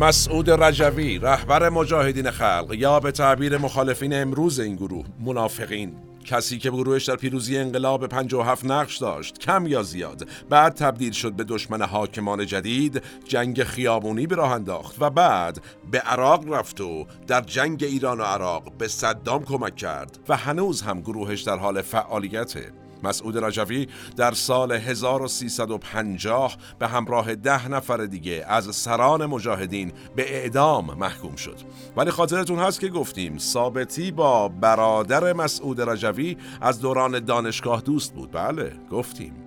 مسعود 0.01 0.51
رجوی 0.51 1.19
رهبر 1.19 1.69
مجاهدین 1.69 2.31
خلق 2.31 2.75
یا 2.79 3.01
به 3.01 3.11
تعبیر 3.11 3.59
مخالفین 3.59 4.15
امروز 4.15 4.61
این 4.61 4.77
گروه 4.77 5.05
منافقین 5.21 6.12
کسی 6.25 6.59
که 6.59 6.71
گروهش 6.71 7.05
در 7.05 7.17
پیروزی 7.17 7.59
انقلاب 7.59 8.07
57 8.07 8.65
نقش 8.65 8.99
داشت 8.99 9.39
کم 9.39 9.67
یا 9.67 9.83
زیاد 9.83 10.29
بعد 10.51 10.75
تبدیل 10.75 11.13
شد 11.13 11.33
به 11.33 11.45
دشمن 11.45 11.83
حاکمان 11.83 12.47
جدید 12.47 13.03
جنگ 13.25 13.65
خیابونی 13.65 14.27
به 14.27 14.35
راه 14.35 14.53
انداخت 14.53 14.97
و 15.01 15.11
بعد 15.11 15.63
به 15.91 15.99
عراق 15.99 16.53
رفت 16.53 16.81
و 16.81 17.07
در 17.27 17.41
جنگ 17.41 17.85
ایران 17.85 18.21
و 18.21 18.25
عراق 18.25 18.73
به 18.79 18.89
صدام 18.89 19.45
کمک 19.45 19.77
کرد 19.77 20.19
و 20.29 20.37
هنوز 20.37 20.83
هم 20.83 21.01
گروهش 21.01 21.43
در 21.43 21.57
حال 21.57 21.83
فعالیته 21.83 22.82
مسعود 23.03 23.45
رجوی 23.45 23.89
در 24.17 24.33
سال 24.33 24.73
1350 24.73 26.57
به 26.79 26.89
همراه 26.89 27.35
ده 27.35 27.69
نفر 27.69 27.97
دیگه 27.97 28.45
از 28.49 28.77
سران 28.77 29.27
مجاهدین 29.27 29.93
به 30.17 30.35
اعدام 30.35 30.99
محکوم 30.99 31.37
شد. 31.37 31.57
ولی 31.97 32.11
خاطرتون 32.11 32.59
هست 32.59 32.81
که 32.81 32.89
گفتیم 32.89 33.39
ثابتی 33.39 34.11
با 34.11 34.49
برادر 34.49 35.33
مسعود 35.33 35.81
رجوی 35.81 36.37
از 36.61 36.81
دوران 36.81 37.25
دانشگاه 37.25 37.81
دوست 37.81 38.15
بود. 38.15 38.33
بله 38.33 38.73
گفتیم. 38.91 39.42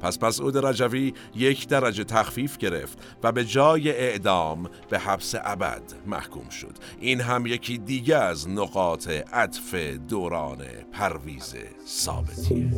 پس 0.00 0.22
مسعود 0.22 0.56
رجوی 0.56 1.12
یک 1.34 1.68
درجه 1.68 2.04
تخفیف 2.04 2.56
گرفت 2.56 2.98
و 3.22 3.32
به 3.32 3.44
جای 3.44 3.90
اعدام 3.90 4.70
به 4.90 4.98
حبس 4.98 5.34
ابد 5.44 5.82
محکوم 6.06 6.48
شد. 6.48 6.76
این 7.00 7.20
هم 7.20 7.46
یکی 7.46 7.78
دیگه 7.78 8.16
از 8.16 8.48
نقاط 8.48 9.08
عطف 9.32 9.74
دوران 10.08 10.58
پرویز 10.92 11.54
ثابتیه 11.86 12.70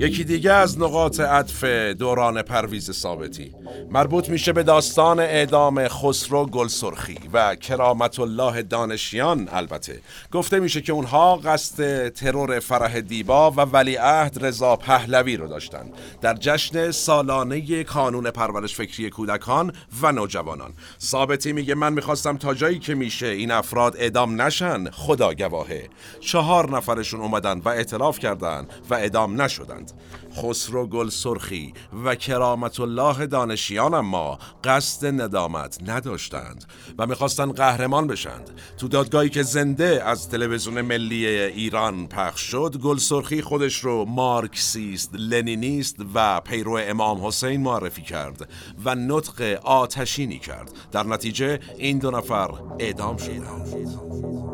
یکی 0.00 0.24
دیگه 0.24 0.52
از 0.52 0.80
نقاط 0.80 1.20
عطف 1.20 1.64
دوران 1.98 2.42
پرویز 2.42 2.90
ثابتی. 2.90 3.54
مربوط 3.90 4.28
میشه 4.28 4.52
به 4.52 4.62
داستان 4.62 5.20
اعدام 5.20 5.88
خسرو 5.88 6.46
گلسرخی 6.46 7.18
و 7.32 7.54
کرامت 7.54 8.20
الله 8.20 8.62
دانشیان 8.62 9.48
البته. 9.52 10.00
گفته 10.32 10.60
میشه 10.60 10.80
که 10.80 10.92
اونها 10.92 11.36
قصد 11.36 12.08
ترور 12.08 12.60
فرح 12.60 13.00
دیبا 13.00 13.50
و 13.50 13.54
ولیعهد 13.54 14.44
رضا 14.44 14.76
پهلوی 14.76 15.36
رو 15.36 15.48
داشتن. 15.48 15.90
در 16.20 16.34
جشن 16.34 16.90
سالانه 16.90 17.84
کانون 17.84 18.30
پرورش 18.30 18.74
فکری 18.74 19.10
کودکان 19.10 19.72
و 20.02 20.12
نوجوانان. 20.12 20.72
ثابتی 21.00 21.52
میگه 21.52 21.74
من 21.74 21.92
می‌خواستم 21.92 22.36
تا 22.36 22.54
جایی 22.54 22.78
که 22.78 22.94
میشه 22.94 23.26
این 23.26 23.50
افراد 23.50 23.96
اعدام 23.96 24.42
نشن 24.42 24.90
خدا 24.90 25.34
گواهه 25.34 25.88
چهار 26.20 26.76
نفرشون 26.76 27.20
اومدن 27.20 27.58
و 27.58 27.68
اعتراف 27.68 28.18
کردن 28.18 28.66
و 28.90 28.94
اعدام 28.94 29.42
نشدند 29.88 30.08
خسرو 30.36 30.86
گل 30.86 31.08
سرخی 31.08 31.74
و 32.04 32.14
کرامت 32.14 32.80
الله 32.80 33.26
دانشیان 33.26 33.94
اما 33.94 34.38
قصد 34.64 35.20
ندامت 35.20 35.78
نداشتند 35.86 36.64
و 36.98 37.06
می‌خواستند 37.06 37.54
قهرمان 37.54 38.06
بشند. 38.06 38.50
تو 38.78 38.88
دادگاهی 38.88 39.28
که 39.28 39.42
زنده 39.42 40.02
از 40.04 40.28
تلویزیون 40.28 40.80
ملی 40.80 41.26
ایران 41.26 42.06
پخش 42.06 42.40
شد 42.40 42.76
گل 42.82 42.96
سرخی 42.96 43.42
خودش 43.42 43.84
رو 43.84 44.04
مارکسیست 44.04 45.14
لنینیست 45.14 45.96
و 46.14 46.40
پیرو 46.40 46.78
امام 46.82 47.26
حسین 47.26 47.60
معرفی 47.60 48.02
کرد 48.02 48.48
و 48.84 48.94
نطق 48.94 49.58
آتشینی 49.62 50.38
کرد. 50.38 50.70
در 50.92 51.02
نتیجه 51.02 51.60
این 51.78 51.98
دو 51.98 52.10
نفر 52.10 52.48
اعدام 52.78 53.16
شدند. 53.16 54.47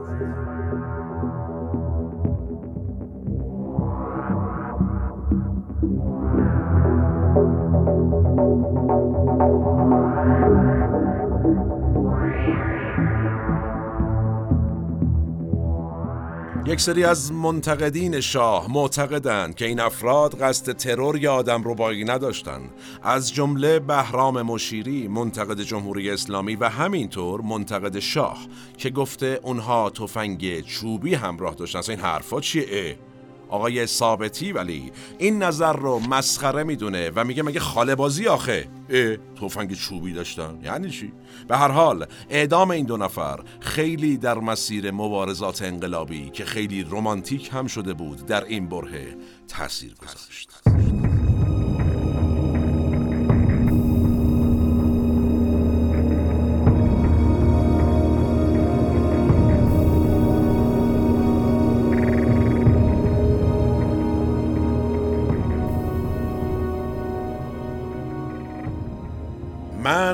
یک 16.66 16.80
سری 16.80 17.04
از 17.04 17.32
منتقدین 17.32 18.20
شاه 18.20 18.72
معتقدند 18.72 19.54
که 19.54 19.66
این 19.66 19.80
افراد 19.80 20.42
قصد 20.42 20.72
ترور 20.72 21.16
یا 21.16 21.34
آدم 21.34 21.62
ربایی 21.64 22.04
نداشتند 22.04 22.70
از 23.02 23.32
جمله 23.32 23.78
بهرام 23.78 24.42
مشیری 24.42 25.08
منتقد 25.08 25.60
جمهوری 25.60 26.10
اسلامی 26.10 26.56
و 26.56 26.68
همینطور 26.68 27.40
منتقد 27.40 27.98
شاه 27.98 28.38
که 28.76 28.90
گفته 28.90 29.40
اونها 29.42 29.90
تفنگ 29.90 30.60
چوبی 30.60 31.14
همراه 31.14 31.54
داشتن. 31.54 31.80
این 31.88 32.00
حرفا 32.00 32.40
چیه؟ 32.40 32.98
آقای 33.54 33.86
ثابتی 33.86 34.52
ولی 34.52 34.92
این 35.18 35.42
نظر 35.42 35.72
رو 35.72 35.98
مسخره 35.98 36.64
می‌دونه 36.64 37.10
و 37.16 37.24
میگه 37.24 37.42
مگه 37.42 37.60
خاله 37.60 37.94
بازی 37.94 38.26
آخه؟ 38.26 38.68
اه 38.90 39.16
تفنگ 39.16 39.74
چوبی 39.74 40.12
داشتن. 40.12 40.58
یعنی 40.64 40.90
چی؟ 40.90 41.12
به 41.48 41.56
هر 41.56 41.68
حال 41.68 42.06
اعدام 42.30 42.70
این 42.70 42.86
دو 42.86 42.96
نفر 42.96 43.40
خیلی 43.60 44.16
در 44.16 44.38
مسیر 44.38 44.90
مبارزات 44.90 45.62
انقلابی 45.62 46.30
که 46.30 46.44
خیلی 46.44 46.86
رمانتیک 46.90 47.50
هم 47.52 47.66
شده 47.66 47.94
بود 47.94 48.26
در 48.26 48.44
این 48.44 48.68
بره 48.68 49.16
تاثیر 49.48 49.94
گذاشت. 49.94 50.50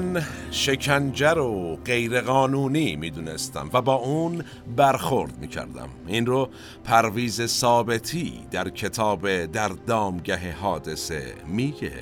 من 0.01 0.23
شکنجه 0.51 1.31
رو 1.31 1.77
غیرقانونی 1.77 2.97
می‌دونستم 2.97 3.71
و 3.73 3.83
با 3.83 3.95
اون 3.95 4.45
برخورد 4.77 5.39
می‌کردم. 5.39 5.89
این 6.07 6.27
رو 6.27 6.49
پرویز 6.85 7.47
ثابتی 7.47 8.33
در 8.51 8.69
کتاب 8.69 9.47
در 9.47 9.69
دامگه 9.69 10.53
حادثه 10.53 11.35
میگه. 11.47 11.93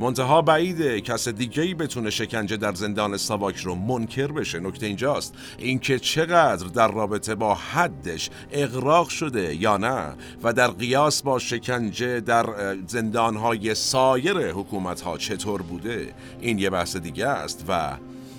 منتها 0.00 0.42
بعیده 0.42 1.00
کس 1.00 1.28
دیگه 1.28 1.62
ای 1.62 1.74
بتونه 1.74 2.10
شکنجه 2.10 2.56
در 2.56 2.74
زندان 2.74 3.16
ساواک 3.16 3.56
رو 3.56 3.74
منکر 3.74 4.32
بشه. 4.32 4.60
نکته 4.60 4.86
اینجاست. 4.86 5.34
اینکه 5.58 5.98
چقدر 5.98 6.66
در 6.66 6.92
رابطه 6.92 7.34
با 7.34 7.54
حدش 7.54 8.30
اغراق 8.52 9.08
شده 9.08 9.54
یا 9.54 9.76
نه 9.76 10.14
و 10.42 10.52
در 10.52 10.68
قیاس 10.68 11.22
با 11.22 11.38
شکنجه 11.38 12.20
در 12.20 12.76
زندانهای 12.86 13.74
سایر 13.74 14.50
حکومت 14.50 15.00
ها 15.00 15.18
چطور 15.18 15.62
بوده 15.62 16.14
این 16.40 16.58
یه 16.58 16.70
بحث 16.70 16.96
دیگه 16.96 17.26
است 17.26 17.64
و 17.68 17.96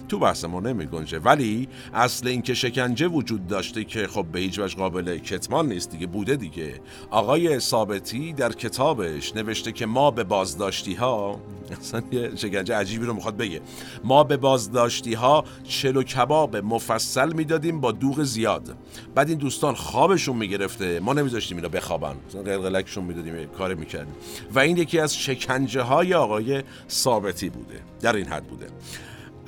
تو 0.10 0.20
بحث 0.20 0.46
ما 0.46 0.60
نمی 0.60 0.86
گنجه 0.86 1.20
ولی 1.20 1.68
اصل 1.94 2.28
اینکه 2.28 2.54
شکنجه 2.54 3.08
وجود 3.08 3.48
داشته 3.48 3.84
که 3.84 4.08
خب 4.08 4.26
به 4.32 4.40
هیچ 4.40 4.60
وجه 4.60 4.76
قابل 4.76 5.18
کتمان 5.18 5.70
نیست 5.70 5.92
دیگه 5.92 6.08
بوده 6.08 6.36
دیگه. 6.36 6.82
آقای 7.10 7.60
ثابتی 7.60 8.34
در 8.34 8.52
کتابش 8.52 9.36
نوشته 9.36 9.72
که 9.72 9.86
ما 9.86 10.12
به 10.12 10.24
بازداشتی 10.24 10.94
ها 10.94 11.40
اصلا 11.82 12.02
یه 12.12 12.36
شکنجه 12.36 12.76
عجیبی 12.76 13.06
رو 13.06 13.14
می‌خواد 13.14 13.38
بگه. 13.38 13.62
ما 14.04 14.24
به 14.24 14.38
بازداشتی 14.38 15.14
ها 15.14 15.44
چلو 15.64 16.04
کباب 16.04 16.58
مفصل 16.58 17.34
می‌دادیم 17.34 17.82
با 17.82 17.92
دوغ 17.92 18.24
زیاد. 18.24 18.76
بعد 19.16 19.30
این 19.30 19.38
دوستان 19.38 19.76
خوابشون 19.76 20.36
می‌گرفته. 20.36 21.00
ما 21.00 21.14
نمیذاشتیم 21.14 21.58
اینا 21.58 21.70
بخوابن. 21.70 22.16
قلقلکشون 22.46 23.04
می‌دادیم 23.04 23.46
کار 23.46 23.74
می‌کردیم. 23.74 24.14
و 24.56 24.60
این 24.60 24.78
یکی 24.78 25.00
از 25.00 25.18
شکنجه 25.18 25.82
های 25.82 26.14
آقای 26.14 26.64
ثابتی 26.90 27.50
بوده. 27.50 27.80
در 28.02 28.16
این 28.16 28.26
حد 28.26 28.44
بوده. 28.44 28.68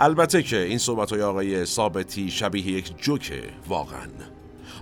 البته 0.04 0.44
که 0.44 0.58
این 0.58 0.78
صحبت 0.78 1.10
های 1.10 1.22
آقای 1.22 1.66
ثابتی 1.66 2.32
شبیه 2.32 2.68
یک 2.68 3.02
جوکه 3.02 3.44
واقعا. 3.68 4.08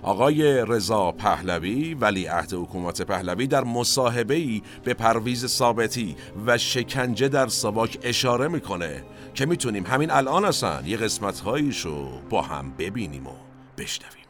آقای 0.02 0.64
رضا 0.68 1.12
پهلوی 1.12 1.94
ولی 1.94 2.26
عهد 2.26 2.52
حکومت 2.52 3.02
پهلوی 3.02 3.46
در 3.46 3.64
مصاحبه 3.64 4.34
ای 4.34 4.62
به 4.84 4.94
پرویز 4.94 5.46
ثابتی 5.46 6.16
و 6.46 6.58
شکنجه 6.58 7.28
در 7.28 7.48
سواک 7.48 7.98
اشاره 8.02 8.48
می‌کنه 8.48 9.04
که 9.34 9.46
می‌تونیم 9.46 9.86
همین 9.86 10.10
الان 10.10 10.44
اصلا 10.44 10.82
یه 10.86 10.96
قسمت 10.96 11.40
هاییشو 11.40 12.08
با 12.30 12.42
هم 12.42 12.72
ببینیم 12.78 13.26
و 13.26 13.32
بشنویم. 13.78 14.26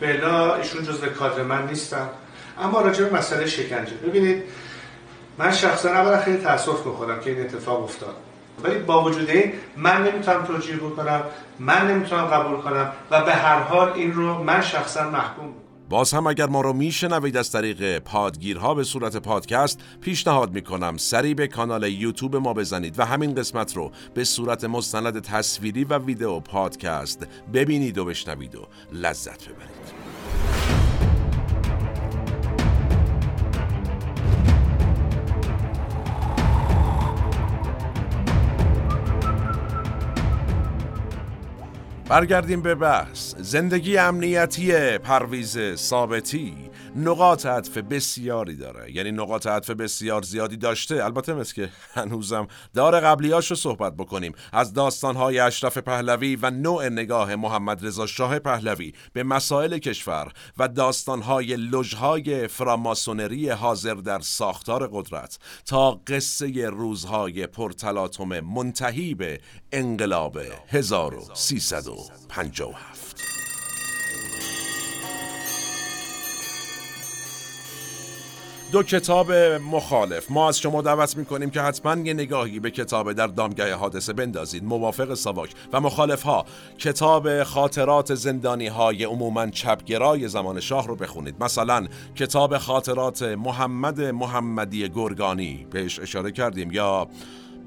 بلا 0.00 0.54
ایشون 0.54 0.84
جزو 0.84 1.06
کادر 1.06 1.42
من 1.42 1.66
نیستن. 1.66 2.08
اما 2.58 2.80
راجع 2.80 3.04
به 3.04 3.18
مسئله 3.18 3.46
شکنجه. 3.46 3.94
ببینید 3.94 4.42
من 5.38 5.52
شخصا 5.52 5.88
اولا 5.88 6.20
خیلی 6.20 6.38
تاسف 6.38 6.86
می‌خورم 6.86 7.20
که 7.20 7.30
این 7.30 7.40
اتفاق 7.40 7.84
افتاد. 7.84 8.16
ولی 8.64 8.78
با 8.78 9.04
وجود 9.04 9.30
این 9.30 9.52
من 9.76 10.02
نمی‌تونم 10.02 10.44
توجیه 10.44 10.76
بکنم 10.76 11.22
من 11.58 11.90
نمی‌تونم 11.90 12.24
قبول 12.24 12.60
کنم 12.60 12.92
و 13.10 13.24
به 13.24 13.32
هر 13.32 13.62
حال 13.62 13.92
این 13.92 14.12
رو 14.12 14.42
من 14.42 14.60
شخصا 14.60 15.10
محکوم 15.10 15.54
باز 15.88 16.12
هم 16.12 16.26
اگر 16.26 16.46
ما 16.46 16.60
رو 16.60 16.72
میشنوید 16.72 17.36
از 17.36 17.52
طریق 17.52 17.98
پادگیرها 17.98 18.74
به 18.74 18.84
صورت 18.84 19.16
پادکست 19.16 19.80
پیشنهاد 20.00 20.52
می‌کنم 20.52 20.96
سری 20.96 21.34
به 21.34 21.46
کانال 21.46 21.82
یوتیوب 21.82 22.36
ما 22.36 22.54
بزنید 22.54 22.98
و 22.98 23.04
همین 23.04 23.34
قسمت 23.34 23.76
رو 23.76 23.90
به 24.14 24.24
صورت 24.24 24.64
مستند 24.64 25.22
تصویری 25.22 25.84
و 25.84 25.98
ویدیو 25.98 26.40
پادکست 26.40 27.26
ببینید 27.54 27.98
و 27.98 28.04
بشنوید 28.04 28.54
و 28.54 28.66
لذت 28.92 29.48
ببرید. 29.48 30.77
برگردیم 42.08 42.62
به 42.62 42.74
بحث. 42.74 43.34
زندگی 43.38 43.98
امنیتی 43.98 44.98
پرویز 44.98 45.74
ثابتی. 45.74 46.67
نقاط 46.96 47.46
عطف 47.46 47.78
بسیاری 47.78 48.56
داره. 48.56 48.92
یعنی 48.92 49.12
نقاط 49.12 49.46
عطف 49.46 49.70
بسیار 49.70 50.22
زیادی 50.22 50.56
داشته. 50.56 51.04
البته 51.04 51.34
مثل 51.34 51.54
که 51.54 51.68
هنوزم 51.94 52.48
داره 52.74 53.00
قبلیاش 53.00 53.50
رو 53.50 53.56
صحبت 53.56 53.96
بکنیم. 53.96 54.32
از 54.52 54.72
داستانهای 54.72 55.38
اشرف 55.38 55.78
پهلوی 55.78 56.36
و 56.36 56.50
نوع 56.50 56.88
نگاه 56.88 57.36
محمد 57.36 57.86
رضا 57.86 58.06
شاه 58.06 58.38
پهلوی 58.38 58.92
به 59.12 59.22
مسائل 59.22 59.78
کشور 59.78 60.32
و 60.58 60.68
داستانهای 60.68 61.56
لژهای 61.56 62.48
فراماسونری 62.48 63.50
حاضر 63.50 63.94
در 63.94 64.20
ساختار 64.20 64.88
قدرت 64.92 65.38
تا 65.66 66.00
قصه 66.06 66.68
روزهای 66.68 67.46
پرتلاطم 67.46 68.40
منتهی 68.40 69.14
به 69.14 69.40
انقلاب 69.72 70.38
1357 70.68 73.37
دو 78.72 78.82
کتاب 78.82 79.32
مخالف. 79.72 80.30
ما 80.30 80.48
از 80.48 80.60
شما 80.60 80.82
دعوت 80.82 81.16
می‌کنیم 81.16 81.50
که 81.50 81.60
حتما 81.60 81.96
یه 82.06 82.14
نگاهی 82.14 82.60
به 82.60 82.70
کتاب 82.70 83.12
در 83.12 83.26
دامگه 83.26 83.74
حادثه 83.74 84.12
بندازید. 84.12 84.64
موافق 84.64 85.14
ساواک. 85.14 85.50
و 85.72 85.80
مخالف 85.80 86.22
ها 86.22 86.44
کتاب 86.78 87.42
خاطرات 87.42 88.14
زندانی 88.14 88.66
های 88.66 89.04
عموما 89.04 89.46
چپگرای 89.46 90.28
زمان 90.28 90.60
شاه 90.60 90.86
رو 90.86 90.96
بخونید. 90.96 91.44
مثلا 91.44 91.86
کتاب 92.16 92.58
خاطرات 92.58 93.22
محمد 93.22 94.00
محمدی 94.00 94.88
گرگانی. 94.88 95.66
بهش 95.70 96.00
اشاره 96.00 96.32
کردیم. 96.32 96.72
یا 96.72 97.08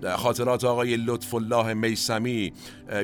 خاطرات 0.10 0.64
آقای 0.64 0.97
لطف 0.97 1.34
الله 1.34 1.74
میسمی 1.74 2.54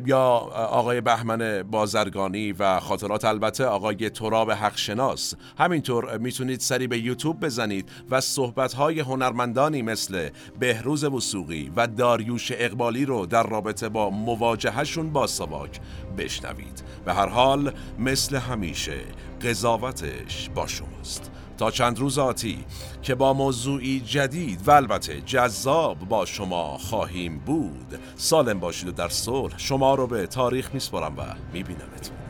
یا 0.05 0.21
آقای 0.53 1.01
بهمن 1.01 1.63
بازرگانی 1.63 2.51
و 2.51 2.79
خاطرات 2.79 3.25
البته 3.25 3.65
آقای 3.65 4.09
تراب 4.09 4.51
حقشناس. 4.51 5.33
همینطور 5.57 6.17
می‌تونید 6.17 6.59
سری 6.59 6.87
به 6.87 6.99
یوتیوب 6.99 7.39
بزنید 7.39 7.89
و 8.09 8.21
صحبتهای 8.21 8.99
هنرمندانی 8.99 9.81
مثل 9.81 10.29
بهروز 10.59 11.03
وسوقی 11.03 11.71
و 11.75 11.87
داریوش 11.87 12.51
اقبالی 12.55 13.05
رو 13.05 13.25
در 13.25 13.43
رابطه 13.43 13.89
با 13.89 14.09
مواجهشون 14.09 15.09
با 15.09 15.27
سواک 15.27 15.79
بشنوید. 16.17 16.83
به 17.05 17.13
هر 17.13 17.27
حال 17.27 17.71
مثل 17.99 18.35
همیشه 18.35 18.97
قضاوتش 19.41 20.49
با 20.55 20.67
شماست. 20.67 21.31
تا 21.57 21.71
چند 21.71 21.99
روز 21.99 22.19
آتی 22.19 22.65
که 23.01 23.15
با 23.15 23.33
موضوعی 23.33 23.99
جدید 23.99 24.67
و 24.67 24.71
البته 24.71 25.21
جذاب 25.21 25.99
با 25.99 26.25
شما 26.25 26.77
خواهیم 26.77 27.39
بود. 27.39 27.99
سالم 28.15 28.59
باشید 28.59 28.89
و 28.89 28.91
در 28.91 29.09
صلح 29.09 29.57
شما 29.57 29.95
رو 29.95 30.07
به 30.07 30.27
تاریخ 30.27 30.73
میسپارم 30.73 31.17
و 31.17 31.21
میبینمتون 31.53 32.26